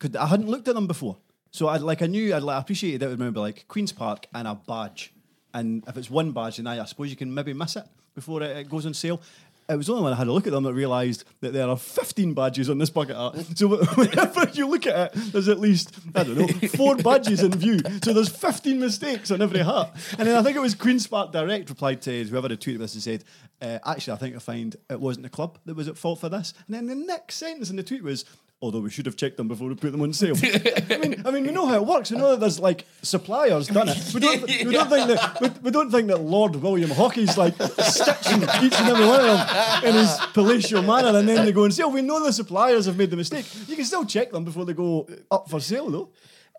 [0.00, 1.16] could I hadn't looked at them before.
[1.53, 4.27] So I like I knew I'd like, I appreciated it would remember like Queen's Park
[4.35, 5.12] and a badge.
[5.55, 7.85] And if it's one badge, then I, I suppose you can maybe miss it
[8.16, 9.20] before it, it goes on sale.
[9.68, 11.68] It was only when I had a look at them that I realised that there
[11.68, 13.57] are 15 badges on this bucket hat.
[13.57, 17.53] So whenever you look at it, there's at least, I don't know, four badges in
[17.53, 17.81] view.
[18.03, 19.94] So there's 15 mistakes on every hat.
[20.18, 22.94] And then I think it was Queen's Park Direct replied to whoever had tweeted this
[22.94, 23.24] and said,
[23.62, 26.29] uh, actually, I think I find it wasn't the club that was at fault for
[26.29, 26.53] this.
[26.66, 28.24] And then the next sentence in the tweet was,
[28.60, 30.34] although we should have checked them before we put them on sale.
[30.90, 32.10] I mean, I mean, we know how it works.
[32.10, 33.98] We know that there's like suppliers done it.
[34.14, 37.54] We don't, we don't think that we, we don't think that Lord William Haughey's like
[37.82, 41.64] stitching each and every one of them in his palatial manner, and then they go
[41.64, 41.90] on sale.
[41.90, 43.44] We know the suppliers have made the mistake.
[43.68, 46.08] You can still check them before they go up for sale, though.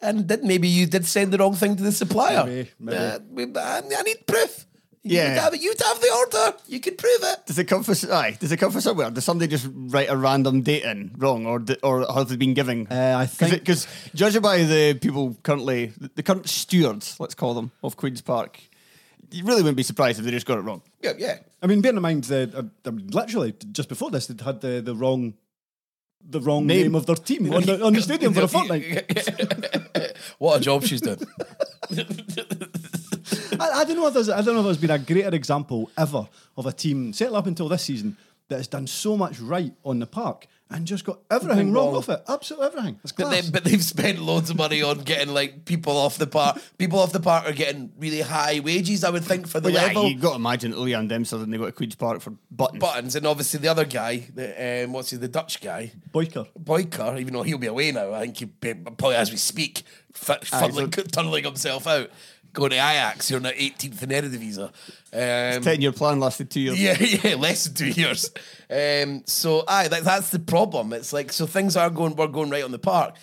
[0.02, 2.46] and did, maybe you did send the wrong thing to the supplier.
[2.46, 3.56] Maybe, maybe.
[3.58, 4.66] Uh, I need proof.
[5.08, 5.30] Yeah.
[5.36, 6.58] You'd have, it- you'd have the order.
[6.68, 7.46] You could prove it.
[7.46, 9.12] Does it come from, aye, does it come from somewhere?
[9.12, 12.56] Does somebody just write a random date in wrong, or d- or have they been
[12.56, 12.88] giving?
[12.92, 17.72] Uh, I think- because judging by the people currently, the current stewards, let's call them,
[17.84, 18.60] of Queens Park,
[19.32, 20.82] you really wouldn't be surprised if they just got it wrong.
[21.02, 21.38] Yeah, yeah.
[21.62, 24.62] I mean, bearing in mind that uh, I mean, literally just before this, they'd had
[24.62, 25.36] the, the wrong.
[26.28, 26.82] The wrong Name.
[26.82, 29.14] name, of their team on the, on the stadium for a fortnight.
[30.40, 31.20] what a job she's done.
[33.76, 35.90] I, I don't know if there's I don't know if there's been a greater example
[35.98, 38.18] ever of a team, certainly up until this season,
[38.50, 41.96] that has done so much right on the park and just got everything wrong wrong.
[41.98, 42.24] with it.
[42.28, 43.00] Absolutely everything.
[43.04, 46.26] It's But, then, but they've spent loads of money on getting like people off the
[46.26, 46.60] park.
[46.80, 49.74] People off the park are getting really high wages, I would think, for the But
[49.74, 50.08] yeah, level.
[50.10, 52.82] you got to imagine that Leanne Dempster and they go to Queen's Park for buttons.
[52.82, 56.48] Buttons and obviously the other guy, the, um, what's he, the Dutch guy, Beuker.
[56.60, 59.84] Beuker, even though he'll be away now, I think he probably as we speak,
[60.16, 62.10] f- fuddling, tunneling himself out,
[62.56, 63.30] going to Ajax.
[63.30, 64.72] You're the 18th in Eredivisie.
[65.14, 66.82] Um, Ten year plan lasted two years.
[66.82, 68.32] yeah, yeah, less than two years.
[68.70, 70.94] Um, so, aye, that, that's the problem.
[70.94, 73.16] It's like so things are going, we're going right on the park,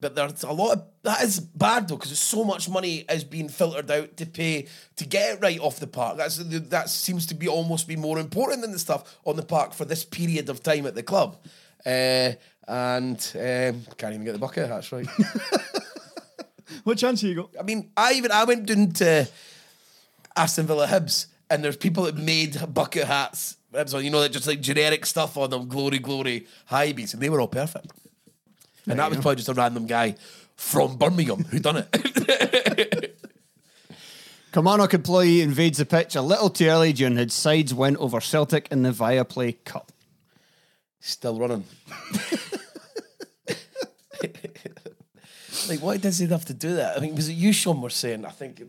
[0.00, 3.48] but there's a lot of that is bad though because so much money is being
[3.48, 6.18] filtered out to pay to get it right off the park.
[6.18, 9.72] That's that seems to be almost be more important than the stuff on the park
[9.72, 11.36] for this period of time at the club.
[11.84, 12.32] Uh,
[12.68, 14.68] and um, can't even get the bucket.
[14.68, 15.06] That's right.
[16.84, 17.50] What chance have you got?
[17.58, 19.28] I mean, I even I went down to
[20.36, 23.56] Aston Villa Hibs, and there's people that made bucket hats.
[23.72, 27.22] Hibs on, you know, that just like generic stuff on them, glory, glory, Hibees, and
[27.22, 27.90] they were all perfect.
[28.86, 30.16] And that was probably just a random guy
[30.56, 33.14] from Birmingham who done it.
[34.52, 38.68] Kilmarnock employee invades the pitch a little too early during his side's win over Celtic
[38.70, 39.92] in the Viaplay Cup.
[41.00, 41.64] Still running.
[45.68, 46.96] like, why does he have to do that?
[46.96, 48.24] I mean, was it you, Shaughan, were saying?
[48.24, 48.62] I think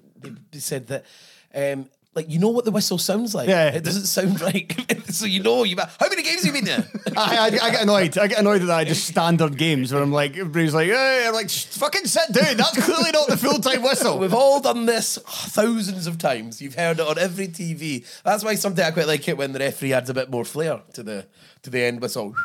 [0.52, 1.06] they, said that,
[1.54, 3.48] um, like, you know what the whistle sounds like.
[3.48, 3.70] Yeah.
[3.70, 4.72] It doesn't sound right.
[5.08, 6.88] so you know, you've how many games have you been there?
[7.18, 8.18] I, I, I get annoyed.
[8.18, 8.88] I get annoyed at that.
[8.88, 12.58] Just standard games where I'm like, everybody's like, hey, I'm like, fucking sit down.
[12.58, 14.18] That's clearly not the full time whistle.
[14.20, 16.62] We've all done this thousands of times.
[16.62, 18.06] You've heard it on every TV.
[18.24, 20.82] That's why sometimes I quite like it when the referee adds a bit more flair
[20.94, 21.28] to the
[21.62, 22.36] to the end whistle.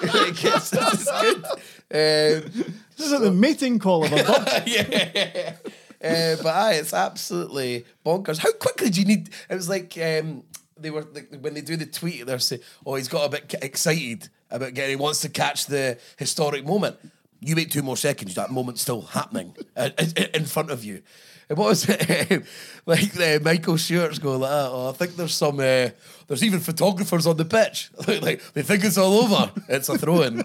[0.00, 1.44] Like, it's, it's good.
[1.44, 2.64] Um,
[2.96, 4.62] This is like the mating call of a bird.
[4.66, 5.54] yeah.
[6.02, 8.38] Uh, but aye, it's absolutely bonkers.
[8.38, 9.30] How quickly do you need?
[9.50, 10.44] It was like um,
[10.76, 13.54] they were like, when they do the tweet, they're saying, "Oh, he's got a bit
[13.62, 14.90] excited about getting.
[14.90, 16.96] He wants to catch the historic moment."
[17.40, 21.02] You wait two more seconds, that moment's still happening uh, in- in front of you.
[21.48, 22.44] And what was it?
[22.86, 25.58] like uh, Michael Stewart's going like, that, "Oh, I think there's some.
[25.60, 25.90] Uh,
[26.26, 27.90] there's even photographers on the pitch.
[28.22, 29.50] like they think it's all over.
[29.68, 30.42] It's a throw-in.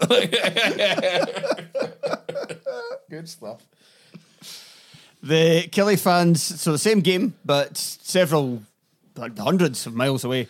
[3.09, 3.61] Good stuff.
[5.21, 8.61] The Killie fans, so the same game, but several,
[9.15, 10.47] like hundreds of miles away.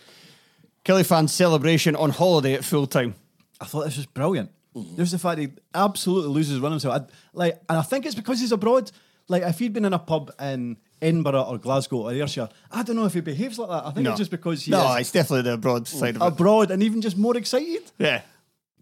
[0.84, 3.14] Killie fans celebration on holiday at full time.
[3.60, 4.50] I thought this was brilliant.
[4.74, 7.02] There's the fact he absolutely loses one himself.
[7.02, 8.90] I, like, and I think it's because he's abroad.
[9.28, 12.96] Like, if he'd been in a pub in Edinburgh or Glasgow or Ayrshire, I don't
[12.96, 13.86] know if he behaves like that.
[13.86, 16.26] I think it's just because he no, it's definitely the broad side of it.
[16.26, 17.90] abroad and even just more excited.
[17.98, 18.22] Yeah.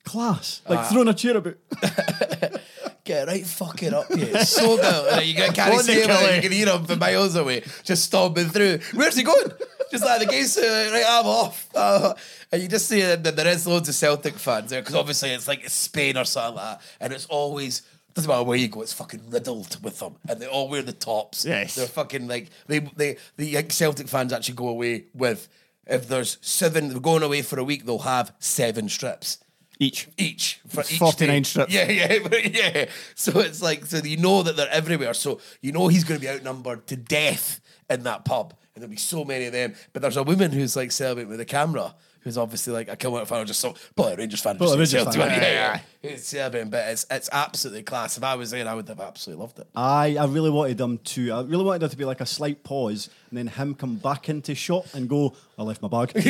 [0.04, 0.62] Class.
[0.68, 1.54] Like throwing a chair about.
[3.04, 4.30] Get right fucking up here.
[4.34, 5.12] It's so good.
[5.12, 6.36] And you can carry What the Steve out, Kelly?
[6.36, 8.78] you can hear him from miles away, just stomping through.
[8.94, 9.50] Where's he going?
[9.90, 11.68] Just like the game's uh, right, I'm off.
[11.74, 12.14] Uh,
[12.52, 15.48] and you just see that there is loads of Celtic fans there because obviously it's
[15.48, 17.82] like Spain or something like that, and it's always
[18.14, 20.92] doesn't matter where you go, it's fucking riddled with them, and they all wear the
[20.92, 21.44] tops.
[21.44, 21.74] Yes.
[21.74, 25.48] they're fucking like they they the Celtic fans actually go away with
[25.86, 29.38] if there's seven, they're going away for a week, they'll have seven strips
[29.80, 30.08] Each.
[30.16, 31.42] each for each 49 day.
[31.42, 31.74] strips.
[31.74, 32.84] Yeah, yeah, yeah.
[33.16, 35.12] So it's like so you know that they're everywhere.
[35.14, 38.90] So you know he's going to be outnumbered to death in that pub, and there'll
[38.90, 39.74] be so many of them.
[39.92, 41.94] But there's a woman who's like celebrating with a camera.
[42.22, 44.56] Who's obviously like a Kilmarnock fan, or just so, probably a Rangers fan.
[44.56, 46.10] Probably just a Rangers fan, Yeah, yeah, yeah.
[46.10, 48.16] Who's celebrating, but it's it's absolutely class.
[48.16, 49.66] If I was there, I would have absolutely loved it.
[49.74, 51.32] I, I really wanted them to.
[51.32, 54.28] I really wanted there to be like a slight pause and then him come back
[54.28, 56.12] into shot and go, I left my bag.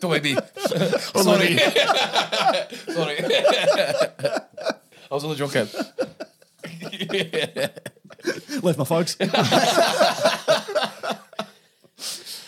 [0.00, 0.34] Don't mind me.
[0.58, 1.58] Sorry.
[1.58, 3.16] Sorry.
[5.10, 5.66] I was only joking.
[8.62, 9.16] left my fags.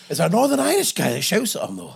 [0.09, 1.93] Is there a Northern Irish guy that shouts at him though?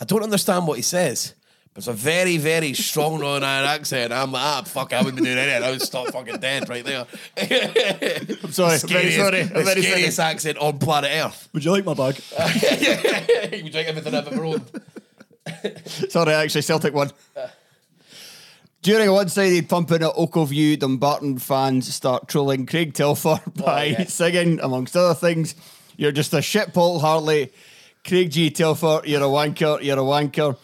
[0.00, 1.34] I don't understand what he says.
[1.74, 4.12] But it's a very, very strong Northern Ireland accent.
[4.12, 5.62] I'm like, ah, fuck, I wouldn't be doing anything.
[5.62, 7.06] I would stop fucking dead right there.
[8.44, 8.74] I'm sorry.
[8.74, 9.40] I'm very sorry.
[9.40, 9.82] I'm The very sorry.
[9.82, 11.48] scariest accent on planet Earth.
[11.54, 12.20] Would you like my bag?
[13.52, 14.70] you drink everything I've ever owned.
[16.10, 17.10] Sorry, actually, Celtic won.
[18.82, 24.04] During a one-sided pumping at Ochilview, Dumbarton fans start trolling Craig Telfer by yeah.
[24.04, 25.54] singing, amongst other things,
[25.96, 27.52] "You're just a shit, Paul Hartley."
[28.04, 28.50] Craig G.
[28.50, 29.82] Telfer, you're a wanker.
[29.82, 30.56] You're a wanker.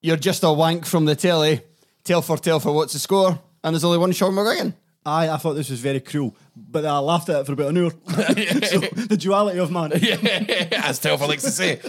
[0.00, 1.62] You're just a wank from the telly.
[2.04, 3.38] Telfer, Telfer, what's the score?
[3.62, 4.74] And there's only one Shaughan McGuigan.
[5.04, 7.78] I, I thought this was very cruel, but I laughed at it for about an
[7.78, 7.90] hour.
[7.90, 9.92] so the duality of man.
[10.72, 11.74] As Telfer likes to say.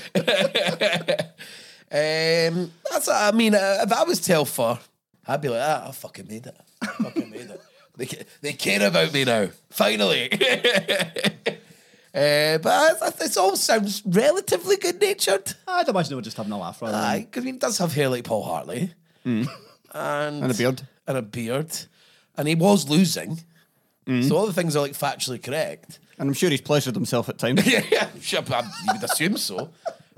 [1.91, 3.54] um, that's I mean.
[3.54, 4.80] Uh, if I was Telfer,
[5.28, 6.58] I'd be like, ah, I fucking made it.
[6.82, 7.62] I fucking made it.
[7.96, 8.10] They,
[8.41, 9.50] they care about me now.
[9.69, 10.30] Finally.
[12.13, 15.54] Uh, but I, I, it all sounds relatively good natured.
[15.67, 17.60] I'd imagine they were just having a laugh rather than Aye, 'cause, I mean, he
[17.60, 18.93] does have hair like Paul Hartley.
[19.26, 19.47] And,
[19.93, 20.88] And a beard.
[21.08, 21.71] And a beard.
[22.38, 23.39] And he was losing.
[24.06, 25.99] So all the things are like factually correct.
[26.19, 27.65] And I'm sure he's pleasured himself at times.
[27.71, 29.69] yeah, yeah, sure, you would assume so.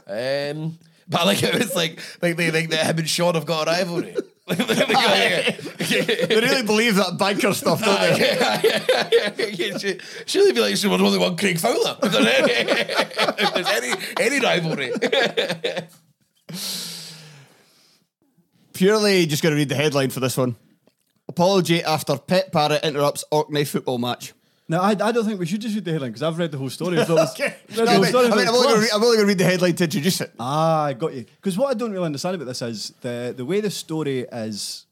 [0.08, 0.78] Um,
[1.08, 3.68] but like it was like like they think that him and Shaughan have eh, got
[3.68, 4.16] a rivalry.
[4.48, 10.00] they really believe that banker stuff, don't they?
[10.28, 11.98] Surely be like someone only one Craig Fowler.
[12.04, 12.52] If there's any,
[13.42, 14.92] if there's any, any rivalry.
[18.74, 20.56] Purely just going to read the headline for this one.
[21.28, 24.34] Apology after Pet Parrot interrupts Orkney football match.
[24.68, 26.58] No, I, I don't think we should just read the headline because I've read the
[26.58, 27.00] whole story.
[27.00, 27.56] I thought it was- Okay.
[27.70, 29.44] read the No, whole mean, story, I mean, I'm it only going to read the
[29.44, 30.32] headline to introduce it.
[30.40, 31.26] Ah, I got you.
[31.36, 34.86] Because what I don't really understand about this is the the way the story is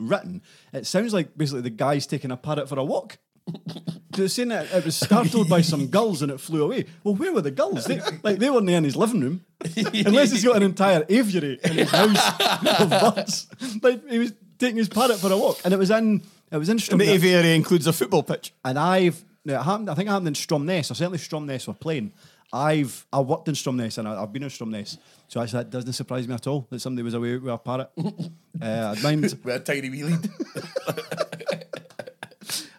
[0.00, 0.42] written.
[0.72, 3.18] It sounds like basically the guy's taking a parrot for a walk.
[4.10, 6.86] They're saying that it was startled by some gulls and it flew away.
[7.04, 7.84] Well, where were the gulls?
[7.84, 9.44] They, like they weren't in his living room,
[9.76, 12.40] unless he's got an entire aviary in his house
[12.80, 13.46] of birds.
[13.82, 16.68] Like he was taking his parrot for a walk, and it was in it was
[16.68, 17.08] in And the Stromness.
[17.08, 18.52] aviary includes a football pitch.
[18.64, 19.90] And I've now it happened.
[19.90, 22.12] I think it happened in Stromness, or certainly Stromness were playing.
[22.52, 25.92] I've I worked in Stromness and I, I've been in Stromness, so actually that doesn't
[25.92, 27.90] surprise me at all that somebody was away with a parrot.
[27.98, 29.22] uh, I'd mind.
[29.44, 30.28] With a tiny wee lead.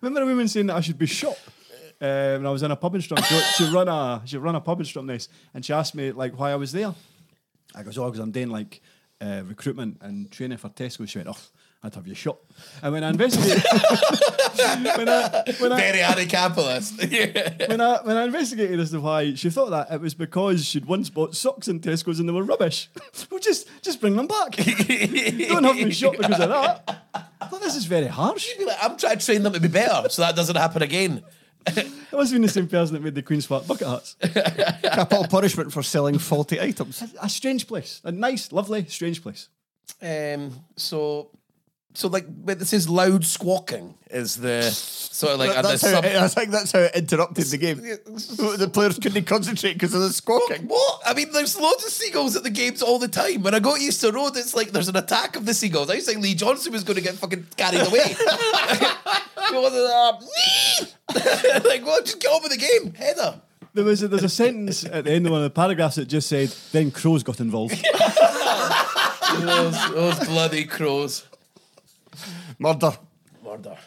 [0.02, 1.38] Remember a woman saying that I should be shot
[2.02, 3.02] uh, when I was in a pub in.
[3.02, 3.16] She,
[3.56, 6.52] she run a she run a pub in Stromness, and she asked me like why
[6.52, 6.94] I was there.
[7.74, 8.82] I goes, oh, because I'm doing like
[9.22, 11.08] uh, recruitment and training for Tesco.
[11.08, 11.38] She went, oh,
[11.84, 12.38] I'd have you shot.
[12.84, 13.64] And when I investigated,
[14.98, 17.00] when I when I, Very anti-capitalist.
[17.68, 20.86] when I when I investigated as to why she thought that it was because she'd
[20.86, 22.88] once bought socks in Tesco's and they were rubbish.
[23.32, 24.52] well, just just bring them back.
[24.58, 27.08] Don't have me shot because of that.
[27.42, 28.48] I thought this is very harsh.
[28.64, 31.24] Like, I'm trying to train them to be better so that doesn't happen again.
[31.66, 34.16] It must have been the same person that made the Queen's Park bucket hats.
[34.84, 37.04] Capital punishment for selling faulty items.
[37.22, 39.48] A strange place, a nice, lovely, strange place.
[40.02, 41.30] Um, so,
[41.94, 45.82] so like, but this is loud squawking is the sort of like and the that's
[45.82, 47.78] how, sub- I think that's how it interrupted the game.
[47.78, 50.68] the players couldn't concentrate because of the squawking.
[50.68, 51.02] What?
[51.06, 53.44] I mean, there's loads of seagulls at the games all the time.
[53.44, 55.90] When I go to Easter Road, it's like there's an attack of the seagulls.
[55.90, 58.16] I used to think Lee Johnson was going to get fucking carried away.
[59.52, 60.20] Go on, uh,
[61.68, 62.06] like, what?
[62.06, 62.94] Just get on with the game.
[62.94, 63.42] Heather.
[63.74, 66.06] There was a, there's a sentence at the end of one of the paragraphs that
[66.06, 67.76] just said, "Then crows got involved."
[69.40, 71.26] Those, those bloody crows.
[72.60, 72.94] Murder.
[73.44, 73.78] Murder.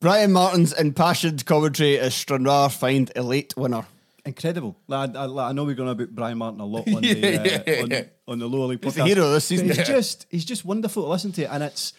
[0.00, 3.86] Brian Martin's impassioned commentary as Stranraer find elite winner.
[4.24, 4.76] Incredible.
[4.86, 7.10] Like, I, I, I know we're going to about Brian Martin a lot on the
[7.10, 8.02] uh, yeah, on, yeah.
[8.26, 8.84] on the lower league podcast.
[8.84, 9.68] He's the hero this season.
[9.68, 11.92] But He's just he's just wonderful to listen to, and it's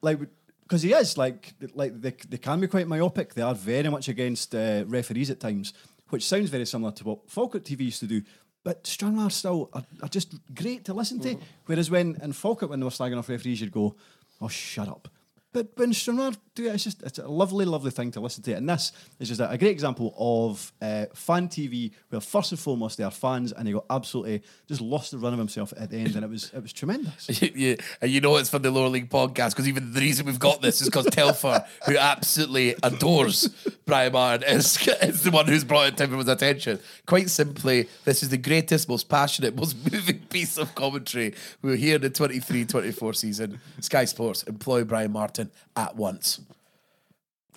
[0.00, 0.18] like
[0.62, 3.34] because he is like like they, they can be quite myopic.
[3.34, 5.72] They are very much against uh, referees at times,
[6.08, 8.22] which sounds very similar to what Falkirk TV used to do.
[8.64, 11.30] But Stranraer still are, are just great to listen to.
[11.30, 11.44] Mm-hmm.
[11.66, 13.96] Whereas when in Falkirk when they were slagging off referees, you'd go,
[14.40, 15.08] "Oh, shut up."
[15.52, 18.52] But when Stranraer do it, it's just it's a lovely, lovely thing to listen to.
[18.52, 22.98] And this is just a, great example of uh, fan TV, where first and foremost
[22.98, 25.96] they are fans, and he got absolutely just lost the run of himself at the
[25.96, 27.42] end, and it was it was tremendous.
[27.54, 30.38] yeah, and you know it's for the lower league podcast because even the reason we've
[30.38, 33.48] got this is because Telfer, who absolutely adores
[33.86, 36.78] Brian Martin, is, is the one who's brought it to everyone's attention.
[37.06, 41.96] Quite simply, this is the greatest, most passionate, most moving piece of commentary we'll hear
[41.96, 43.60] in the 23-24 season.
[43.80, 46.40] Sky Sports employ Brian Martin at once.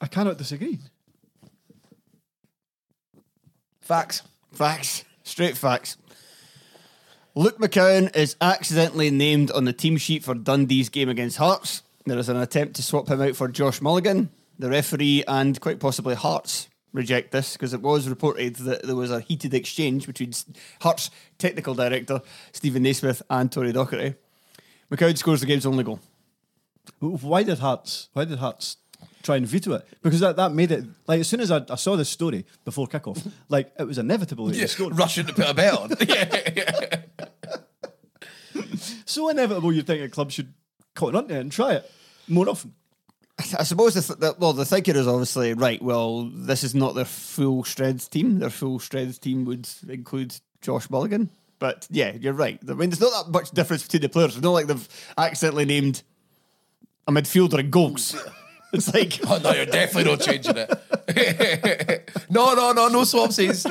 [0.01, 0.79] I cannot disagree.
[3.81, 4.23] Facts.
[4.51, 5.05] Facts.
[5.23, 5.97] Straight facts.
[7.35, 11.83] Luke McCowan is accidentally named on the team sheet for Dundee's game against Hearts.
[12.05, 14.29] There is an attempt to swap him out for Josh Mulligan.
[14.57, 19.11] The referee and quite possibly Hearts reject this because it was reported that there was
[19.11, 20.31] a heated exchange between
[20.81, 22.21] Hearts technical director
[22.53, 24.15] Steven Naismith and Tony Docherty.
[24.89, 25.99] McCowan scores the game's only goal.
[26.99, 28.09] Why did Hearts?
[28.13, 28.77] Why did Hearts
[29.25, 29.85] try and veto it?
[30.01, 32.87] Because that, that made it like as soon as I, I saw this story before
[32.87, 34.45] kickoff, like it was inevitable.
[34.45, 34.97] That he Yeah, scored.
[34.97, 35.91] rushing to put a bet on.
[36.07, 37.01] yeah.
[39.05, 40.53] So inevitable, you'd think a club should
[40.93, 41.91] cotton on to it and try it
[42.27, 42.73] more often.
[43.59, 45.81] I suppose the, th- the well, the thinking is obviously right.
[45.81, 48.39] Well, this is not their full Shreds team.
[48.39, 51.29] Their full Shreds team would include Josh Mulligan.
[51.59, 52.59] But yeah, you're right.
[52.69, 54.35] I mean, there's not that much difference between the players.
[54.35, 56.01] It's not like they've accidentally named
[57.07, 58.15] a midfielder in goals.
[58.75, 62.11] It's like Oh no, you're definitely not changing it.
[62.29, 63.65] no, no, no, no swapsies.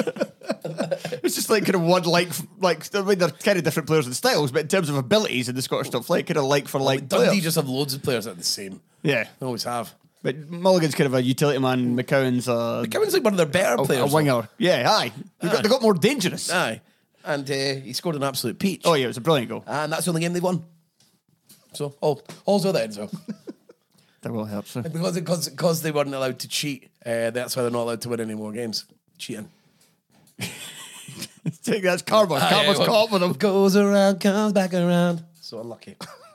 [1.23, 2.29] it's just like kind of one like
[2.59, 5.49] like I mean they're kind of different players and styles, but in terms of abilities
[5.49, 7.43] in the Scottish top flight, kind of like for like Dundee players.
[7.45, 8.81] just have loads of players that are the same.
[9.03, 9.29] yeah.
[9.39, 9.95] They always have.
[10.23, 11.95] But Mulligan's kind of a utility man.
[11.99, 14.11] McCowan's a, Cowan's like one of their better a, players.
[14.11, 14.49] a winger.
[14.57, 15.13] Yeah, aye.
[15.41, 16.51] They got, they got more dangerous.
[16.51, 16.81] Aye.
[17.27, 18.83] And uh, he scored an absolute peach.
[18.87, 19.65] Oh, yeah, it was a brilliant goal.
[19.67, 20.65] And that's the only game they won.
[21.75, 23.11] So, all, all's well then, so.
[24.25, 24.83] That will help, so.
[24.83, 28.09] Because, because, because they weren't allowed to cheat, uh, that's why they're not allowed to
[28.09, 28.87] win any more games.
[29.19, 29.51] Cheating.
[31.63, 32.37] Take that's karma.
[32.37, 33.35] Aye, Karma's aye, caught with them.
[33.35, 35.23] Goes around, comes back around.
[35.41, 35.97] So unlucky.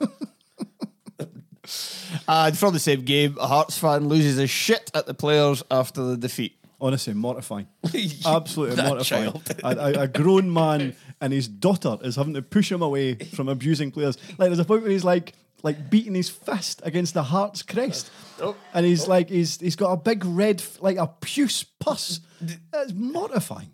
[2.28, 6.02] And from the same game, a Hearts fan loses his shit at the players after
[6.02, 6.56] the defeat.
[6.80, 7.66] Honestly, mortifying.
[8.26, 9.32] Absolutely That mortifying.
[9.32, 9.42] child.
[9.62, 13.48] A, a, a grown man and his daughter is having to push him away from
[13.48, 14.16] abusing players.
[14.38, 18.10] Like there's a point where he's like like beating his fist against the Heart's crest,
[18.40, 18.56] oh.
[18.74, 19.10] and he's oh.
[19.10, 22.20] like he's he's got a big red like a puce pus.
[22.40, 23.70] It's mortifying.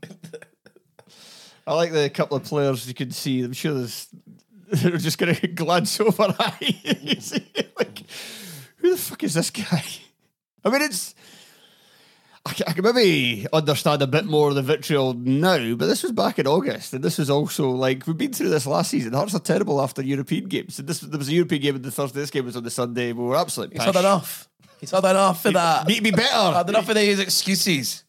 [1.67, 3.43] I like the couple of players you can see.
[3.43, 4.09] I'm sure there's
[4.69, 6.35] they're just going to glance over.
[7.21, 7.47] See,
[7.79, 8.03] like,
[8.77, 9.85] who the fuck is this guy?
[10.65, 11.15] I mean, it's.
[12.47, 16.03] I can, I can maybe understand a bit more of the vitriol now, but this
[16.03, 19.13] was back in August, and this was also like we've been through this last season.
[19.13, 20.79] Hearts are terrible after European games.
[20.79, 22.21] And this there was a European game, and the Thursday.
[22.21, 23.13] this game was on the Sunday.
[23.13, 23.97] We were absolutely He's pissed.
[23.97, 24.49] had enough.
[24.81, 25.87] He's had enough of that.
[25.89, 26.53] Need to be better.
[26.57, 28.05] Had enough of these excuses.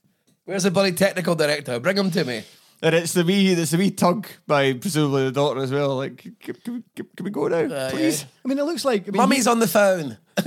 [0.46, 1.80] Where's the bloody technical director?
[1.80, 2.44] Bring him to me.
[2.82, 5.96] And it's the wee, it's the wee tug by presumably the daughter as well.
[5.96, 8.22] Like, can, can, we, can, can we go now, Uh, please?
[8.22, 8.28] yeah.
[8.46, 10.18] I mean, it looks like I mean, Mummy's on the phone.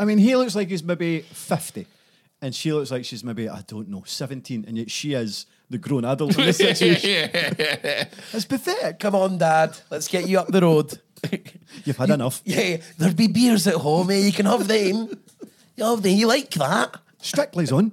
[0.00, 1.86] I mean, he looks like he's maybe 50,
[2.42, 5.78] and she looks like she's maybe, I don't know, 17, and yet she is the
[5.78, 7.30] grown adult in this situation.
[8.32, 8.98] It's pathetic.
[8.98, 9.76] Come on, Dad.
[9.90, 10.98] Let's get you up the road.
[11.84, 12.40] You've had enough.
[12.44, 14.10] Yeah, there'd be beers at home.
[14.10, 14.18] eh?
[14.18, 15.10] You can have them.
[15.76, 16.12] You have them.
[16.16, 16.96] You like that?
[17.20, 17.92] Strictly's on.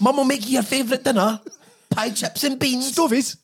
[0.00, 1.40] Mum will make you your favourite dinner.
[1.90, 2.92] Pie, chips and beans.
[2.92, 3.36] Stovies.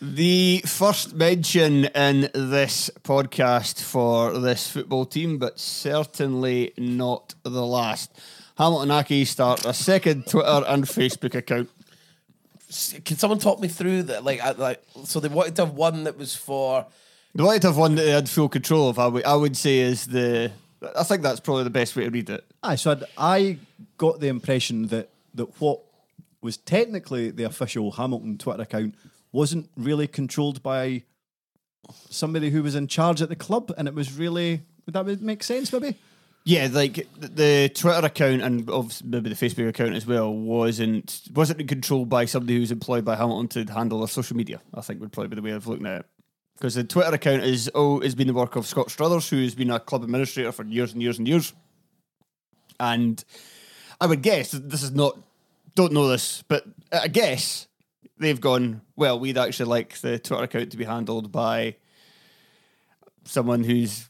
[0.00, 8.12] The first mention in this podcast for this football team, but certainly not the last.
[8.58, 11.70] Hamilton Accies start a second Twitter and Facebook account.
[13.04, 14.22] Can someone talk me through that?
[14.22, 16.84] Like, I, like, so they wanted to have one that was for.
[17.34, 19.56] The way to have one that they had full control of, I would, I would
[19.56, 20.52] say, is the.
[20.94, 22.44] I think that's probably the best way to read it.
[22.62, 23.58] Aye, so I'd, I
[23.96, 25.80] got the impression that, that what
[26.42, 28.94] was technically the official Hamilton Twitter account
[29.36, 31.02] wasn't really controlled by
[32.10, 34.62] somebody who was in charge at the club, and it was really.
[34.86, 35.96] Would that would make sense, maybe?
[36.44, 38.66] Yeah, like the Twitter account and
[39.04, 43.16] maybe the Facebook account as well wasn't wasn't controlled by somebody who was employed by
[43.16, 44.60] Hamilton to handle their social media.
[44.72, 46.06] I think would probably be the way of looking at it.
[46.56, 49.70] Because the Twitter account is oh has been the work of Scott Struthers, who's been
[49.70, 51.52] a club administrator for years and years and years.
[52.78, 53.22] And
[54.00, 55.18] I would guess this is not
[55.74, 57.66] don't know this, but I guess
[58.18, 61.76] they've gone, well, we'd actually like the Twitter account to be handled by
[63.24, 64.08] someone who's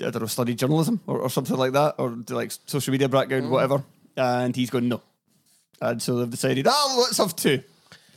[0.00, 3.50] I don't know, studied journalism or, or something like that, or like social media background,
[3.50, 3.82] whatever.
[4.16, 5.02] And he's going, no.
[5.80, 7.62] And so they've decided, oh, let's have two.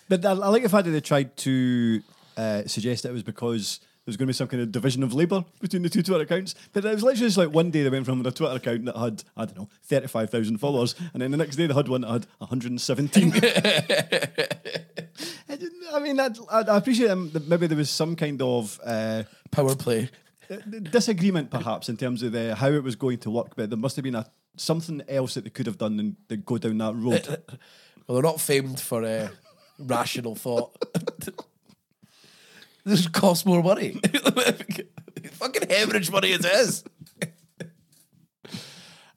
[0.10, 2.02] But I, I like the fact that they tried to
[2.38, 5.02] uh, suggest that it was because there was going to be some kind of division
[5.02, 6.56] of labour between the two Twitter accounts.
[6.74, 8.98] But it was literally just like one day they went from a Twitter account that
[8.98, 12.12] had, I don't know, 35,000 followers, and then the next day they had one that
[12.12, 13.32] had 117.
[15.50, 19.24] I, I mean, I, I appreciate um, that maybe there was some kind of uh,
[19.52, 20.10] Power play.
[20.92, 23.96] disagreement, perhaps, in terms of the, how it was going to work, but there must
[23.96, 24.26] have been a,
[24.58, 27.38] something else that they could have done and they go down that road.
[28.06, 29.30] Well, they're not famed for uh,
[29.80, 30.76] rational thought.
[32.86, 33.92] this costs more money.
[35.32, 36.84] Fucking hemorrhage money as it is.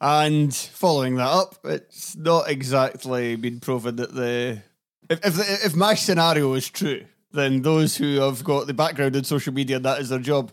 [0.00, 4.62] And following that up, it's not exactly been proven that the
[5.08, 9.16] if if, the, if my scenario is true, then those who have got the background
[9.16, 10.52] in social media and that is their job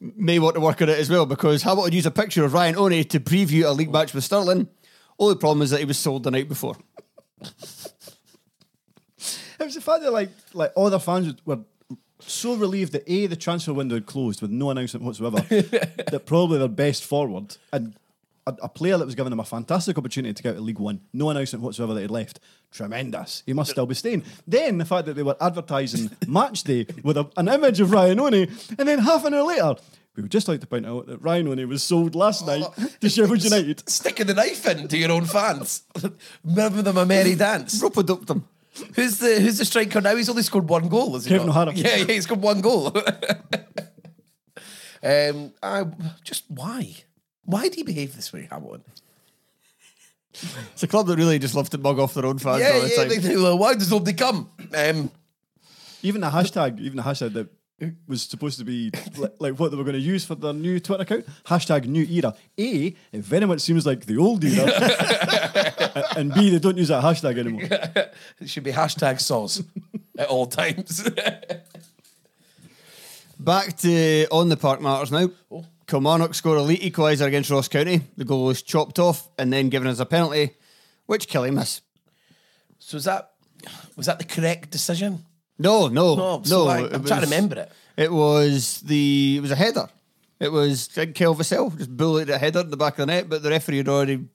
[0.00, 1.24] may want to work on it as well.
[1.24, 4.12] Because how about I use a picture of Ryan One to preview a league match
[4.12, 4.68] with Stirling.
[5.18, 6.76] Only problem is that he was sold the night before.
[9.60, 11.60] It was the fact that like like all the fans were
[12.26, 15.40] so relieved that a the transfer window had closed with no announcement whatsoever.
[15.48, 17.96] that probably their best forward and
[18.46, 20.78] a, a player that was giving them a fantastic opportunity to get out of League
[20.78, 22.40] One, no announcement whatsoever that he'd left.
[22.70, 23.42] Tremendous.
[23.46, 24.24] He must still be staying.
[24.46, 28.20] Then the fact that they were advertising match day with a, an image of Ryan
[28.20, 28.48] One, and
[28.78, 29.76] then half an hour later.
[30.16, 32.46] We would just like to point out that Ryan One was sold last oh.
[32.46, 33.88] night to Sheffield United.
[33.88, 35.82] Sticking the knife into your own fans.
[36.54, 37.82] Giving them a merry dance.
[37.82, 38.46] Rope doped them.
[38.94, 40.16] Who's the who's the striker now?
[40.16, 41.30] He's only scored one goal, has he?
[41.30, 41.68] Kevin not?
[41.68, 41.72] O'Hara.
[41.74, 42.86] Yeah, yeah, he's scored one goal.
[45.02, 45.84] um, I
[46.24, 46.94] just why?
[47.44, 48.82] Why do you behave this way, Hamilton?
[50.72, 52.80] It's a club that really just love to mug off their own fans yeah, all
[52.80, 52.96] the yeah.
[52.96, 53.08] time.
[53.08, 54.50] They, they, well, why does nobody come?
[54.74, 55.12] Um,
[56.02, 57.48] Even the hashtag, even the hashtag that
[58.06, 60.80] was supposed to be li- like what they were going to use for their new
[60.80, 61.26] Twitter account.
[61.44, 62.34] Hashtag new era.
[62.58, 66.04] A, it very much seems like the old era.
[66.16, 67.64] and B, they don't use that hashtag anymore.
[68.40, 69.62] It should be hashtag sauce
[70.18, 71.08] at all times.
[73.38, 75.30] Back to on the park matters now.
[75.50, 75.64] Oh.
[75.86, 78.00] Kilmarnock score a late equaliser against Ross County.
[78.16, 80.54] The goal was chopped off and then given as a penalty,
[81.06, 81.82] which Killie missed.
[82.78, 83.32] so is that
[83.96, 85.24] was that the correct decision?
[85.58, 86.42] No, no, No, no.
[86.44, 87.72] so I, it I'm trying to remember it.
[87.96, 89.88] It was the it was a header.
[90.40, 93.06] It was I think Kyle Vassell just bullied a header in the back of the
[93.06, 94.26] net, but the referee had already.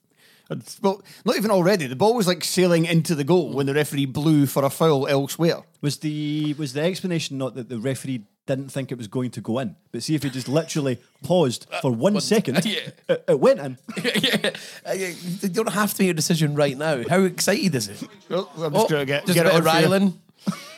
[0.49, 1.85] Had, well, not even already.
[1.85, 5.07] The ball was like sailing into the goal when the referee blew for a foul
[5.07, 5.57] elsewhere.
[5.81, 9.41] Was the was the explanation not that the referee didn't think it was going to
[9.41, 12.79] go in, but see if he just literally paused for one second, yeah.
[13.09, 13.77] it, it went in.
[14.03, 14.49] yeah,
[14.87, 17.03] uh, you don't have to make a decision right now.
[17.07, 18.03] How excited is it?
[18.27, 19.87] Well, I'm just going to get, just get a it of on you.
[19.87, 20.13] Rylan.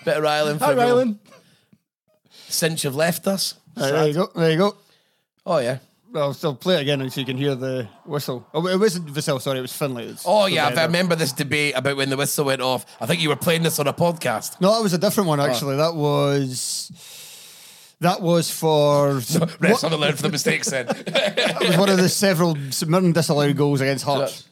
[0.06, 0.58] Bit of Rylan.
[0.60, 1.16] for Hi, everyone.
[1.16, 1.20] Rylan.
[2.48, 3.56] Since you've left us.
[3.78, 4.30] Uh, there you go.
[4.36, 4.76] There you go.
[5.46, 5.80] Oh yeah.
[6.12, 8.46] Well, I'll still play it again so you can hear the whistle.
[8.54, 10.08] Oh, it wasn't Vassell, sorry, it was Findlay.
[10.08, 10.68] It's Oh yeah.
[10.68, 10.82] header.
[10.82, 12.86] I remember this debate about when the whistle went off.
[13.00, 14.60] I think you were playing this on a podcast.
[14.60, 15.78] No, that was a different one actually.
[15.78, 16.92] That was
[18.02, 20.86] that was for Refs haven't learned from the mistakes then.
[20.88, 22.58] that was one of the several
[22.88, 24.48] Mirren disallowed goals against Hearts.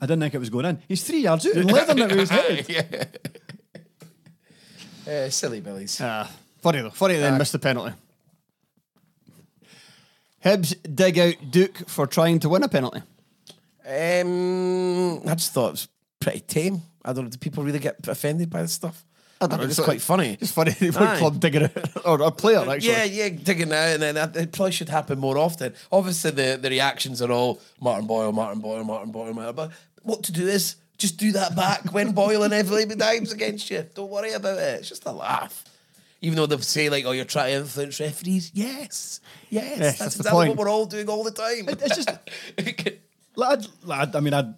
[0.00, 0.82] I didn't think it was going in.
[0.88, 2.66] He's three yards out and leathering it with his head.
[2.68, 3.04] yeah.
[5.08, 6.00] Uh, silly Billies.
[6.02, 6.90] Ah, funny though.
[6.90, 7.94] Funny then missed the penalty.
[10.44, 13.02] Hibs dig out Duk for trying to win a penalty.
[13.86, 15.88] Um, I just thought it was
[16.20, 16.82] pretty tame.
[17.04, 17.30] I don't know.
[17.30, 19.04] Do people really get offended by this stuff?
[19.40, 19.66] I don't know.
[19.66, 20.36] It's quite funny.
[20.40, 20.72] It's funny.
[20.90, 21.18] One Aye.
[21.18, 22.90] club digging it, or a player actually.
[22.90, 25.74] Yeah, yeah, digging out, and then that, it probably should happen more often.
[25.90, 30.22] Obviously, the, the reactions are all Martin Boyle, Martin Boyle, Martin Boyle, Martin But what
[30.24, 33.84] to do is just do that back when Boyle inevitably dives against you.
[33.94, 34.80] Don't worry about it.
[34.80, 35.64] It's just a laugh.
[36.20, 39.20] Even though they say like, "Oh, you're trying to influence referees," yes,
[39.50, 40.48] yes, that's, that's the exactly point.
[40.50, 41.68] what we're all doing all the time.
[41.68, 42.10] It- it's just
[43.36, 44.52] Like, I'd- I mean, I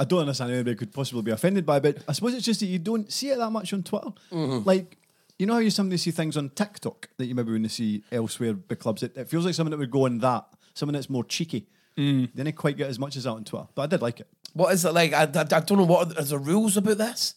[0.00, 2.44] I don't understand how anybody could possibly be offended by, it, but I suppose it's
[2.44, 4.08] just that you don't see it that much on Twitter.
[4.32, 4.66] Mm-hmm.
[4.66, 4.96] Like,
[5.38, 8.54] you know how you sometimes see things on TikTok that you maybe wouldn't see elsewhere
[8.54, 9.02] big clubs.
[9.02, 11.66] It, it feels like something that would go on that, something that's more cheeky.
[11.96, 12.30] Mm.
[12.34, 14.28] They didn't quite get as much as that on Twitter, but I did like it.
[14.54, 15.12] What is it like?
[15.12, 17.34] I, I, I don't know what are there rules about this.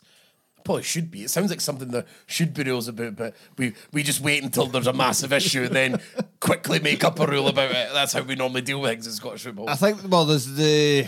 [0.64, 1.24] Probably should be.
[1.24, 4.66] It sounds like something there should be rules about, but we we just wait until
[4.66, 6.02] there's a massive issue and then
[6.40, 7.90] quickly make up a rule about it.
[7.94, 9.70] That's how we normally deal with things in Scottish football.
[9.70, 10.02] I think.
[10.10, 11.08] Well, there's the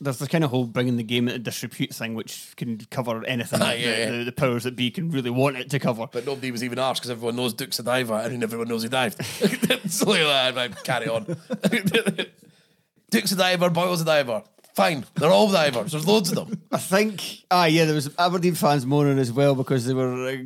[0.00, 3.60] there's the kind of whole bringing the game into disrepute thing, which can cover anything
[3.62, 4.10] Ah, yeah, the, yeah.
[4.18, 6.06] the, the powers that be can really want it to cover.
[6.10, 8.88] but nobody was even asked because everyone knows Duk's a diver and everyone knows he
[8.88, 9.24] dived.
[9.90, 11.24] so like right, carry on.
[13.10, 14.42] Duk's a diver, Boyle's a diver.
[14.76, 15.92] Fine, they're all divers.
[15.92, 16.60] There's loads of them.
[16.70, 17.46] I think.
[17.50, 20.36] Ah, yeah, there was Aberdeen fans moaning as well because they were uh,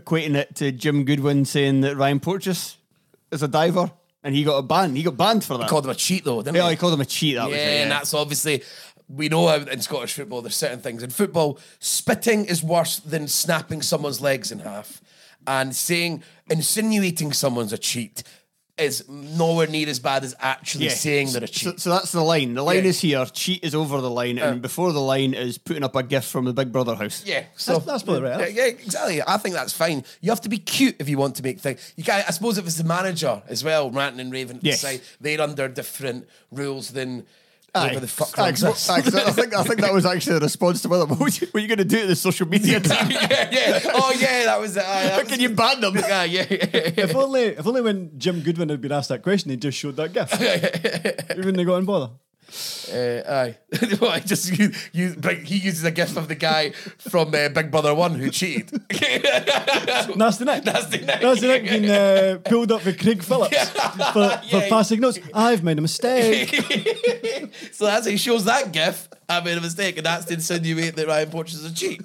[0.00, 2.78] equating it to Jim Goodwin saying that Ryan Porteous
[3.30, 3.90] is a diver,
[4.24, 4.96] and he got a ban.
[4.96, 5.68] He got banned for that.
[5.68, 6.70] Called him a cheat though, didn't yeah, he?
[6.70, 7.36] he called him a cheat.
[7.36, 8.62] That was yeah, and that's obviously
[9.06, 11.02] we know how in Scottish football there's certain things.
[11.02, 15.02] In football, spitting is worse than snapping someone's legs in half,
[15.46, 18.22] and saying insinuating someone's a cheat
[18.78, 21.80] is nowhere near as bad as actually saying they're a So, cheat.
[21.80, 22.52] so that's the line.
[22.52, 22.90] The line Yeah.
[22.90, 23.24] is here.
[23.32, 24.58] Cheat is over the line, and uh.
[24.60, 27.22] before the line is putting up a gift from the Big Brother house.
[27.24, 28.52] yeah, so That's- that's probably right.
[28.54, 29.22] Yeah, yeah, exactly.
[29.26, 30.04] I think that's fine.
[30.20, 31.80] You have to be cute if you want to make things.
[31.96, 34.80] You can I suppose if it's the manager as well, ranting and raving, Yes.
[34.80, 37.24] say they're under different rules than
[37.76, 37.82] Aye.
[37.84, 38.90] whatever the fuck Aye, runs this.
[38.90, 41.28] aye, 'cause I think I think that was actually a response to whether what, were
[41.28, 42.96] you, you going to do to the social media team?
[43.10, 43.80] yeah, yeah.
[43.94, 44.82] Oh yeah, that was it.
[44.84, 45.94] Aye, that How was- can you ban them?
[45.96, 46.56] Yeah, yeah, yeah.
[47.06, 49.96] If only, if only when Jim Goodwin had been asked that question, he just showed
[49.96, 50.30] that gif.
[50.32, 52.12] he wouldn't have got in bother.
[52.92, 53.58] Uh, aye.
[54.00, 57.48] well, I just you, you, but he uses a gif of the guy from uh,
[57.48, 58.70] Big Brother One who cheated.
[60.16, 60.64] Nasty Nick.
[60.64, 61.22] Nasty Nick.
[61.22, 64.68] Nasty Nick being uh, pulled up with Craig Phillips for, for Yeah.
[64.68, 65.18] passing notes.
[65.34, 66.54] I've made a mistake.
[67.72, 69.08] so that's he shows that gif.
[69.28, 72.00] I made a mistake, and that's to insinuate that Ryan Porteous is a cheat.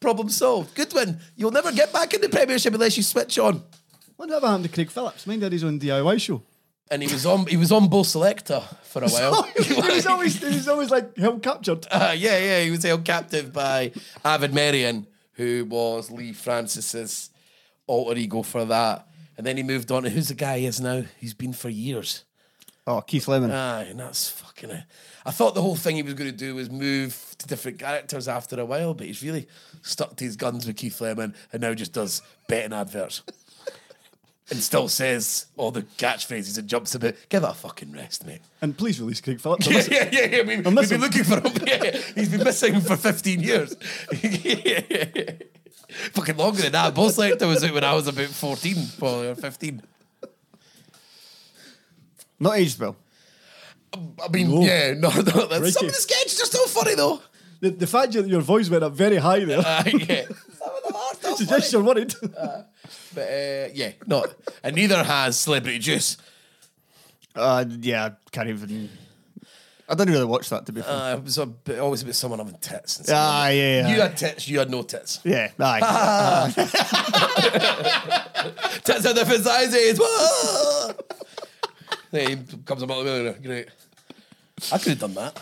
[0.00, 0.74] Problem solved.
[0.74, 1.20] Good one.
[1.36, 3.62] You'll never get back in the Premiership unless you switch on.
[4.18, 5.26] Wonder what happened to Craig Phillips.
[5.26, 6.42] Mine did his own DIY show.
[6.90, 7.46] And he was on.
[7.46, 9.44] He was on Bo' Selecta for a while.
[9.62, 11.86] he was always, he was always like held captured.
[11.90, 13.92] Uh, yeah, yeah, he was held captive by
[14.24, 17.30] Avid Merrion, who was Leigh Francis's
[17.86, 19.06] alter ego for that.
[19.36, 21.04] And then he moved on to who's the guy he is now?
[21.18, 22.24] He's been for years.
[22.86, 23.52] Oh, Keith Lemon.
[23.52, 24.84] Aye, and that's fucking it.
[25.24, 28.26] I thought the whole thing he was going to do was move to different characters
[28.26, 29.46] after a while, but he's really
[29.82, 33.22] stuck to his guns with Keith Lemon and now just does betting adverts.
[34.50, 37.14] And still says all the catchphrases and jumps about.
[37.28, 38.40] Give it a fucking rest, mate.
[38.60, 39.68] And please release Craig Phillips.
[39.70, 40.42] I Yeah, yeah, yeah, yeah.
[40.42, 41.52] We, I'm we've been looking for him.
[41.66, 43.76] Yeah, he's been missing for 15 years.
[46.12, 46.94] Fucking longer than that.
[46.94, 49.82] Bo' Selecta was out when I was about 14, probably, or 15.
[52.40, 52.96] Not aged well.
[53.92, 55.46] I mean, yeah, no, no.
[55.46, 57.20] That's, some of the sketches are still funny, though.
[57.60, 60.24] The, the fact that your voice went up very high there Uh, yeah.
[60.24, 61.36] Some of them are still funny.
[61.36, 62.14] suggests you're worried.
[63.14, 64.24] But uh, yeah, no.
[64.62, 66.16] And neither has Celebrity Juice.
[67.34, 68.88] Uh, yeah, I can't even.
[69.88, 70.90] I didn't really watch that to be fair.
[70.92, 73.00] Uh, it was a bit, always about someone having tits.
[73.00, 73.88] And Ah, someone- yeah, yeah.
[73.94, 75.18] You had tits, you had no tits.
[75.24, 76.52] yeah, aye.
[78.84, 80.00] Tits are different sizes.
[82.10, 83.32] Then he comes about the middle.
[83.42, 83.68] Great.
[84.72, 85.40] I could have done that.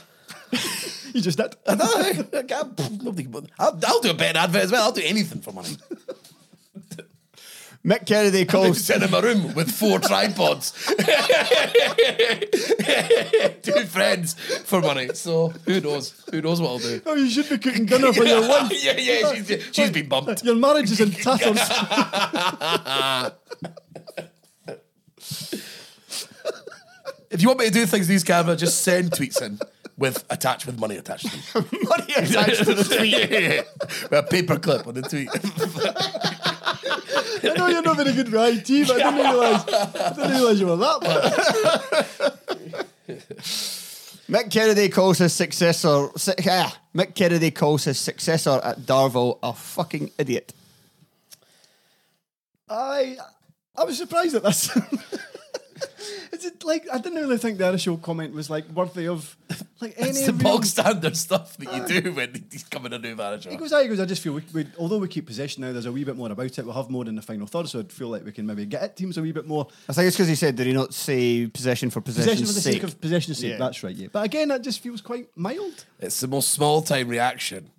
[1.14, 1.54] you just did.
[1.66, 2.38] I know.
[2.38, 3.48] I can't- Nobody can.
[3.58, 4.84] I'll, I'll do a betting advert as well.
[4.84, 5.76] I'll do anything for money.
[7.88, 8.84] Mick Kennedy calls.
[8.84, 10.72] sit in my room with four tripods.
[13.62, 14.34] Two friends
[14.64, 15.08] for money.
[15.14, 16.12] So who knows?
[16.30, 17.00] Who knows what I'll do?
[17.06, 18.70] Oh, you should be cooking dinner for your wife.
[18.84, 20.44] yeah, yeah, she's, she's been bumped.
[20.44, 21.58] Your marriage is in tatters.
[27.30, 29.58] If you want me to do things in these cameras, just send tweets in
[29.98, 31.68] with attached with money attached to them.
[31.82, 34.10] Money attached to the tweet.
[34.10, 35.28] With a paper clip on the tweet.
[37.50, 39.64] I know you're not very good with IT, but I didn't realise.
[39.68, 41.32] I didn't realise you were that bad.
[44.28, 46.08] Mick Kennedy calls his successor.
[46.16, 50.52] Si- ah, Mick Kennedy calls his successor at Darvel a fucking idiot.
[52.68, 53.16] I
[53.74, 54.68] I was surprised at this.
[56.32, 59.36] Is it like I didn't really think the initial comment was like worthy of
[59.80, 62.98] like any It's the real- bog standard stuff that you do when he's coming a
[62.98, 63.50] new manager.
[63.50, 65.72] He goes, "Ah," he goes, I just feel we, we, although we keep possession now,
[65.72, 66.64] there's a wee bit more about it.
[66.64, 68.82] We'll have more in the final third, so I'd feel like we can maybe get
[68.82, 69.66] at teams a wee bit more.
[69.88, 72.54] I think it's because he said, did he not say possession for Possession possession's for
[72.54, 72.72] the sake?
[72.74, 73.50] sake of possession sake.
[73.52, 73.58] Yeah.
[73.58, 74.08] That's right, yeah.
[74.12, 75.84] But again, that just feels quite mild.
[76.00, 77.70] It's the most small time reaction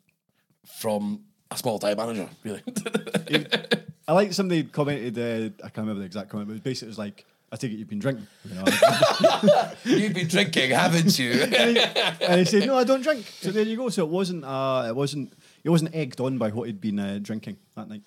[0.80, 1.22] from
[1.52, 2.62] a small time manager, really.
[4.08, 6.98] I like somebody commented, uh, I can't remember the exact comment, but basically it was
[6.98, 8.28] like, I take it you've been drinking.
[8.46, 8.64] You know,
[9.86, 11.32] You've been drinking, haven't you?
[11.42, 13.90] and he said, "No, I don't drink." So there you go.
[13.90, 15.34] So it wasn't, uh, it wasn't,
[15.64, 18.04] he wasn't egged on by what he'd been uh, drinking that night.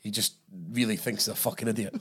[0.00, 0.34] he just
[0.72, 1.94] really thinks he's a fucking idiot.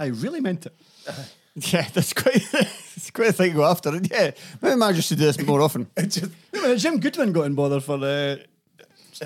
[0.00, 0.74] I really meant it.
[1.54, 2.42] Yeah, that's quite,
[2.96, 3.90] it's quite a thing to go after.
[3.90, 4.30] And yeah,
[4.62, 5.86] maybe managers should do this more often.
[6.00, 6.30] Just,
[6.78, 8.36] Jim Goodwin got in bother for uh,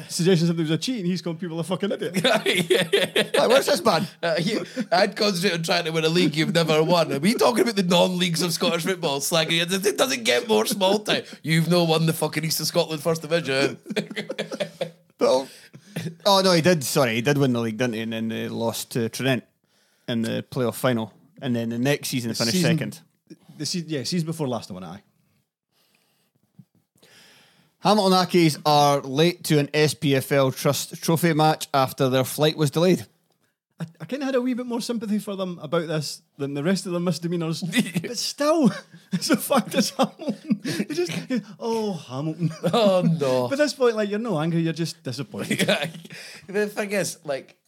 [0.08, 2.22] suggestions that there was a cheat, and he's called people a fucking idiot.
[3.36, 4.06] Like, what's this man?
[4.22, 7.12] Uh, you- I'd concentrate on trying to win a league you've never won.
[7.12, 9.20] Are we talking about the non-leagues of Scottish football?
[9.20, 11.22] Slagging it, it doesn't get more small time.
[11.42, 13.78] You've no won the fucking East of Scotland First Division.
[15.18, 15.48] Well,
[16.26, 16.84] oh no, he did.
[16.84, 18.00] Sorry, he did win the league, didn't he?
[18.02, 19.44] And then they lost to Trent
[20.06, 21.14] in the playoff final.
[21.40, 23.00] And then the next season, they finished Season- second.
[23.56, 25.02] The se- yeah, season before last, I won I.
[27.80, 33.06] Hamilton Accies are late to an SPFL Trust Trophy match after their flight was delayed.
[33.78, 36.54] I, I kind of had a wee bit more sympathy for them about this than
[36.54, 37.62] the rest of the misdemeanors,
[38.02, 38.72] but still,
[39.12, 40.60] it's a fact it's Hamilton.
[40.64, 41.12] You just,
[41.60, 42.50] oh Hamilton.
[42.72, 43.48] oh no.
[43.50, 45.58] But at this point, like you're no angry, you're just disappointed.
[46.46, 47.58] the thing is, like,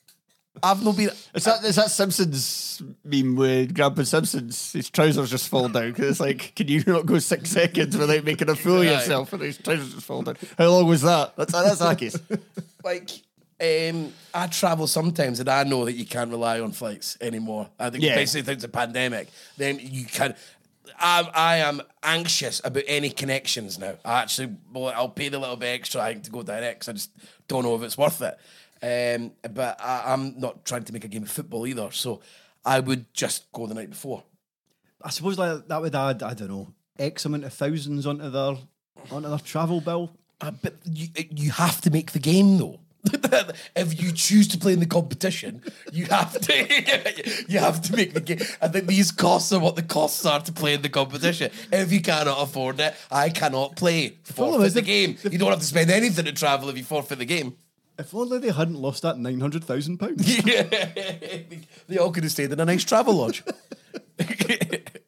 [0.62, 1.11] I've not been.
[1.34, 4.72] Is that is that Simpsons meme with Grandpa Simpsons?
[4.72, 8.24] His trousers just fall down because it's like, can you not go six seconds without
[8.24, 9.32] making a fool of yourself?
[9.32, 10.36] And his trousers just fall down.
[10.56, 11.36] How long was that?
[11.36, 12.20] That's that's Accies.
[12.84, 13.11] like
[13.61, 17.68] um, I travel sometimes and I know that you can't rely on flights anymore.
[17.78, 18.14] I think Yeah.
[18.14, 20.34] basically since the pandemic, then you can.
[21.00, 23.94] I'm, I am anxious about any connections now.
[24.04, 26.88] I actually, well, I'll pay the little bit extra I think, to go direct 'cause
[26.88, 27.11] I just
[27.46, 28.36] don't know if it's worth it.
[28.83, 32.20] Um, but I, I'm not trying to make a game of football either, so
[32.64, 34.22] I would just go the night before.
[35.03, 36.68] I suppose like that would add, I don't know,
[36.99, 38.57] X amount of thousands onto their
[39.11, 40.11] onto their travel bill.
[40.41, 42.81] Uh, but you, you have to make the game though.
[43.76, 45.62] if you choose to play in the competition,
[45.93, 48.39] you have to you have to make the game.
[48.61, 51.51] I think these costs are what the costs are to play in the competition.
[51.72, 54.18] If you cannot afford it, I cannot play.
[54.24, 55.16] Forfeit is the the- game.
[55.31, 57.57] You don't have to spend anything to travel if you forfeit the game.
[57.99, 60.24] If only they hadn't lost that nine hundred thousand pounds.
[60.46, 60.62] Yeah,
[61.88, 63.42] they all could have stayed in a nice travel lodge.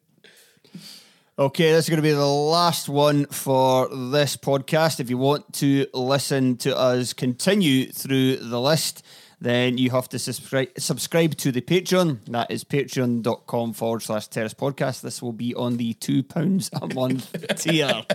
[1.39, 4.99] Okay, this is going to be the last one for this podcast.
[4.99, 9.03] If you want to listen to us continue through the list,
[9.39, 12.19] then you have to subscribe subscribe to the Patreon.
[12.27, 15.01] That is patreon.com forward slash terrace podcast.
[15.01, 18.05] This will be on the £2 a month tier.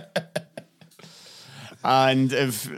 [1.88, 2.68] And if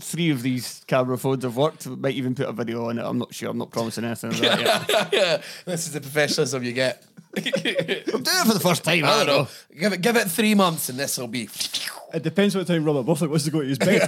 [0.00, 3.04] three of these camera phones have worked, we might even put a video on it.
[3.04, 3.50] I'm not sure.
[3.50, 5.44] I'm not promising anything of that yet.
[5.66, 7.04] this is the professionalism you get.
[7.36, 9.04] I'm doing it for the first time.
[9.04, 9.48] I don't know.
[9.78, 11.50] Give it, give it three months, and this will be.
[12.14, 14.00] It depends what time Robert Buffett wants to go to his bed.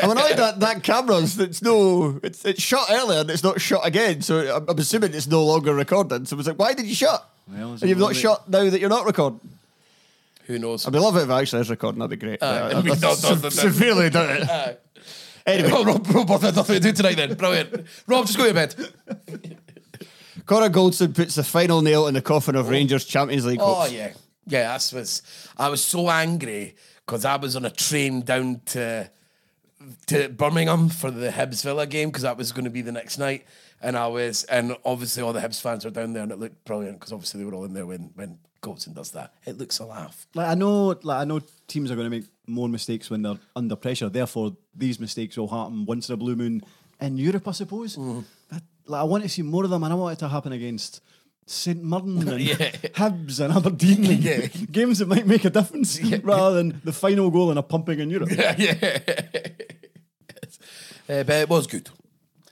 [0.00, 3.84] I'm annoyed that that camera's it's no it's it's shot earlier and it's not shot
[3.84, 4.22] again.
[4.22, 6.24] So I'm, I'm assuming it's no longer recording.
[6.24, 7.28] So I was like, why did you shut?
[7.48, 9.40] Well, and you've not only- shot now that you're not recording.
[10.46, 10.84] Who knows?
[10.84, 11.98] Oh, I'd be love it if it actually is recording.
[12.00, 12.42] That'd be great.
[12.42, 12.54] Aye.
[12.68, 14.16] Yeah, No, I've no, no, se- severely it.
[14.16, 14.76] Aye.
[15.46, 17.34] Anyway, Oh, Rob, Rob, Rob had nothing to do tonight then.
[17.34, 17.86] Brilliant.
[18.06, 18.74] Rob, just go to bed.
[20.46, 22.70] Connor Goldson puts the final nail in the coffin of oh.
[22.70, 23.92] Rangers Champions League Oh hopes.
[23.92, 24.12] yeah,
[24.46, 24.68] yeah.
[24.68, 25.22] That's was.
[25.56, 26.74] I was so angry
[27.06, 29.10] because I was on a train down to
[30.06, 33.18] to Birmingham for the Hibs Villa game because that was going to be the next
[33.18, 33.44] night,
[33.80, 36.64] and I was, and obviously all the Hibs fans were down there, and it looked
[36.64, 39.34] brilliant because obviously they were all in there when when Goldson does that.
[39.44, 40.26] It looks a laugh.
[40.34, 43.38] Like I know, like I know, teams are going to make more mistakes when they're
[43.56, 44.08] under pressure.
[44.08, 46.62] Therefore, these mistakes will happen once in a blue moon
[47.00, 47.96] in Europe, I suppose.
[47.96, 50.52] But, like, I want to see more of them, and I want it to happen
[50.52, 51.00] against
[51.46, 52.54] St Mirren and Yeah.
[52.94, 54.46] Hibs and Aberdeen, and Yeah.
[54.70, 58.10] games that might make a difference, rather than the final goal in a pumping in
[58.10, 58.30] Europe.
[61.08, 61.90] Uh, but it was good.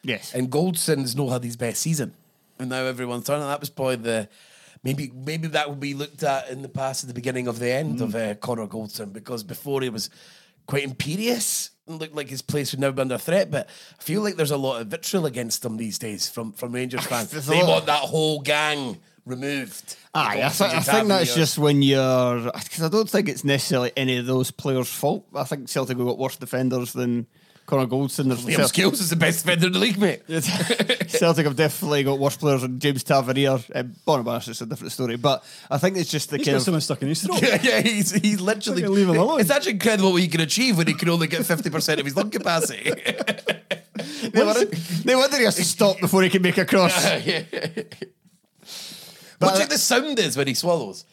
[0.02, 0.34] Yes.
[0.34, 2.14] And Goldson's not had his best season,
[2.58, 3.46] and now everyone's turning.
[3.46, 4.28] That was probably the
[4.82, 7.70] maybe maybe that will be looked at in the past at the beginning of the
[7.70, 10.10] end of uh, Connor Goldson because before he was
[10.66, 13.50] quite imperious and looked like his place would never be under threat.
[13.50, 13.68] But
[13.98, 17.06] I feel like there's a lot of vitriol against him these days from from Rangers
[17.06, 17.30] fans.
[17.30, 19.96] They want that whole gang removed.
[20.14, 23.92] Aye, I, th- I think that's just when you're because I don't think it's necessarily
[23.96, 25.26] any of those players' fault.
[25.34, 27.26] I think Celtic have got worse defenders than
[27.66, 28.26] Connor Goldson.
[28.26, 30.22] There's Liam Cel- Scales is the best defender in the league, mate.
[31.08, 33.60] Celtic have definitely got worse players than James Tavernier.
[33.74, 36.58] Uh, Barisic is a different story, but I think it's just the He's kind got
[36.58, 37.40] of someone stuck in his throat.
[37.42, 38.82] yeah, yeah, he's, he's literally.
[38.82, 39.40] Fucking leave him alone.
[39.40, 42.16] It's actually incredible what he can achieve when he can only get 50% of his
[42.16, 42.90] lung capacity.
[44.34, 47.04] no wonder, no wonder he has to stop before he can make a cross.
[47.04, 47.28] what do
[49.46, 51.04] you think the sound is when he swallows?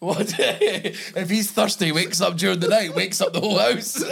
[0.00, 0.34] What?
[0.38, 4.02] if he's thirsty, he wakes up during the night, wakes up the whole house.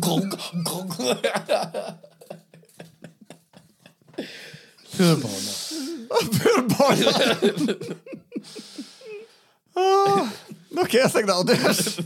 [0.00, 0.32] Gong,
[0.64, 0.88] gong.
[4.96, 5.52] Poor Bono.
[6.32, 6.96] Poor boy.
[9.76, 10.36] oh,
[10.78, 12.00] okay, I think that'll do us.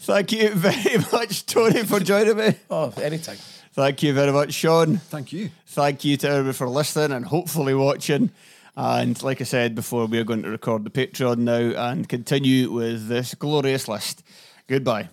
[0.00, 2.54] Thank you very much, Tony, for joining me.
[2.70, 3.36] Oh, anytime.
[3.78, 5.00] Thank you very much, Shaughan.
[5.02, 5.50] Thank you.
[5.68, 8.32] Thank you to everybody for listening and hopefully watching.
[8.74, 12.72] And like I said before, we are going to record the Patreon now and continue
[12.72, 14.24] with this glorious list.
[14.66, 15.10] Goodbye.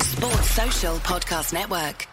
[0.00, 2.08] Sports Social Podcast Network.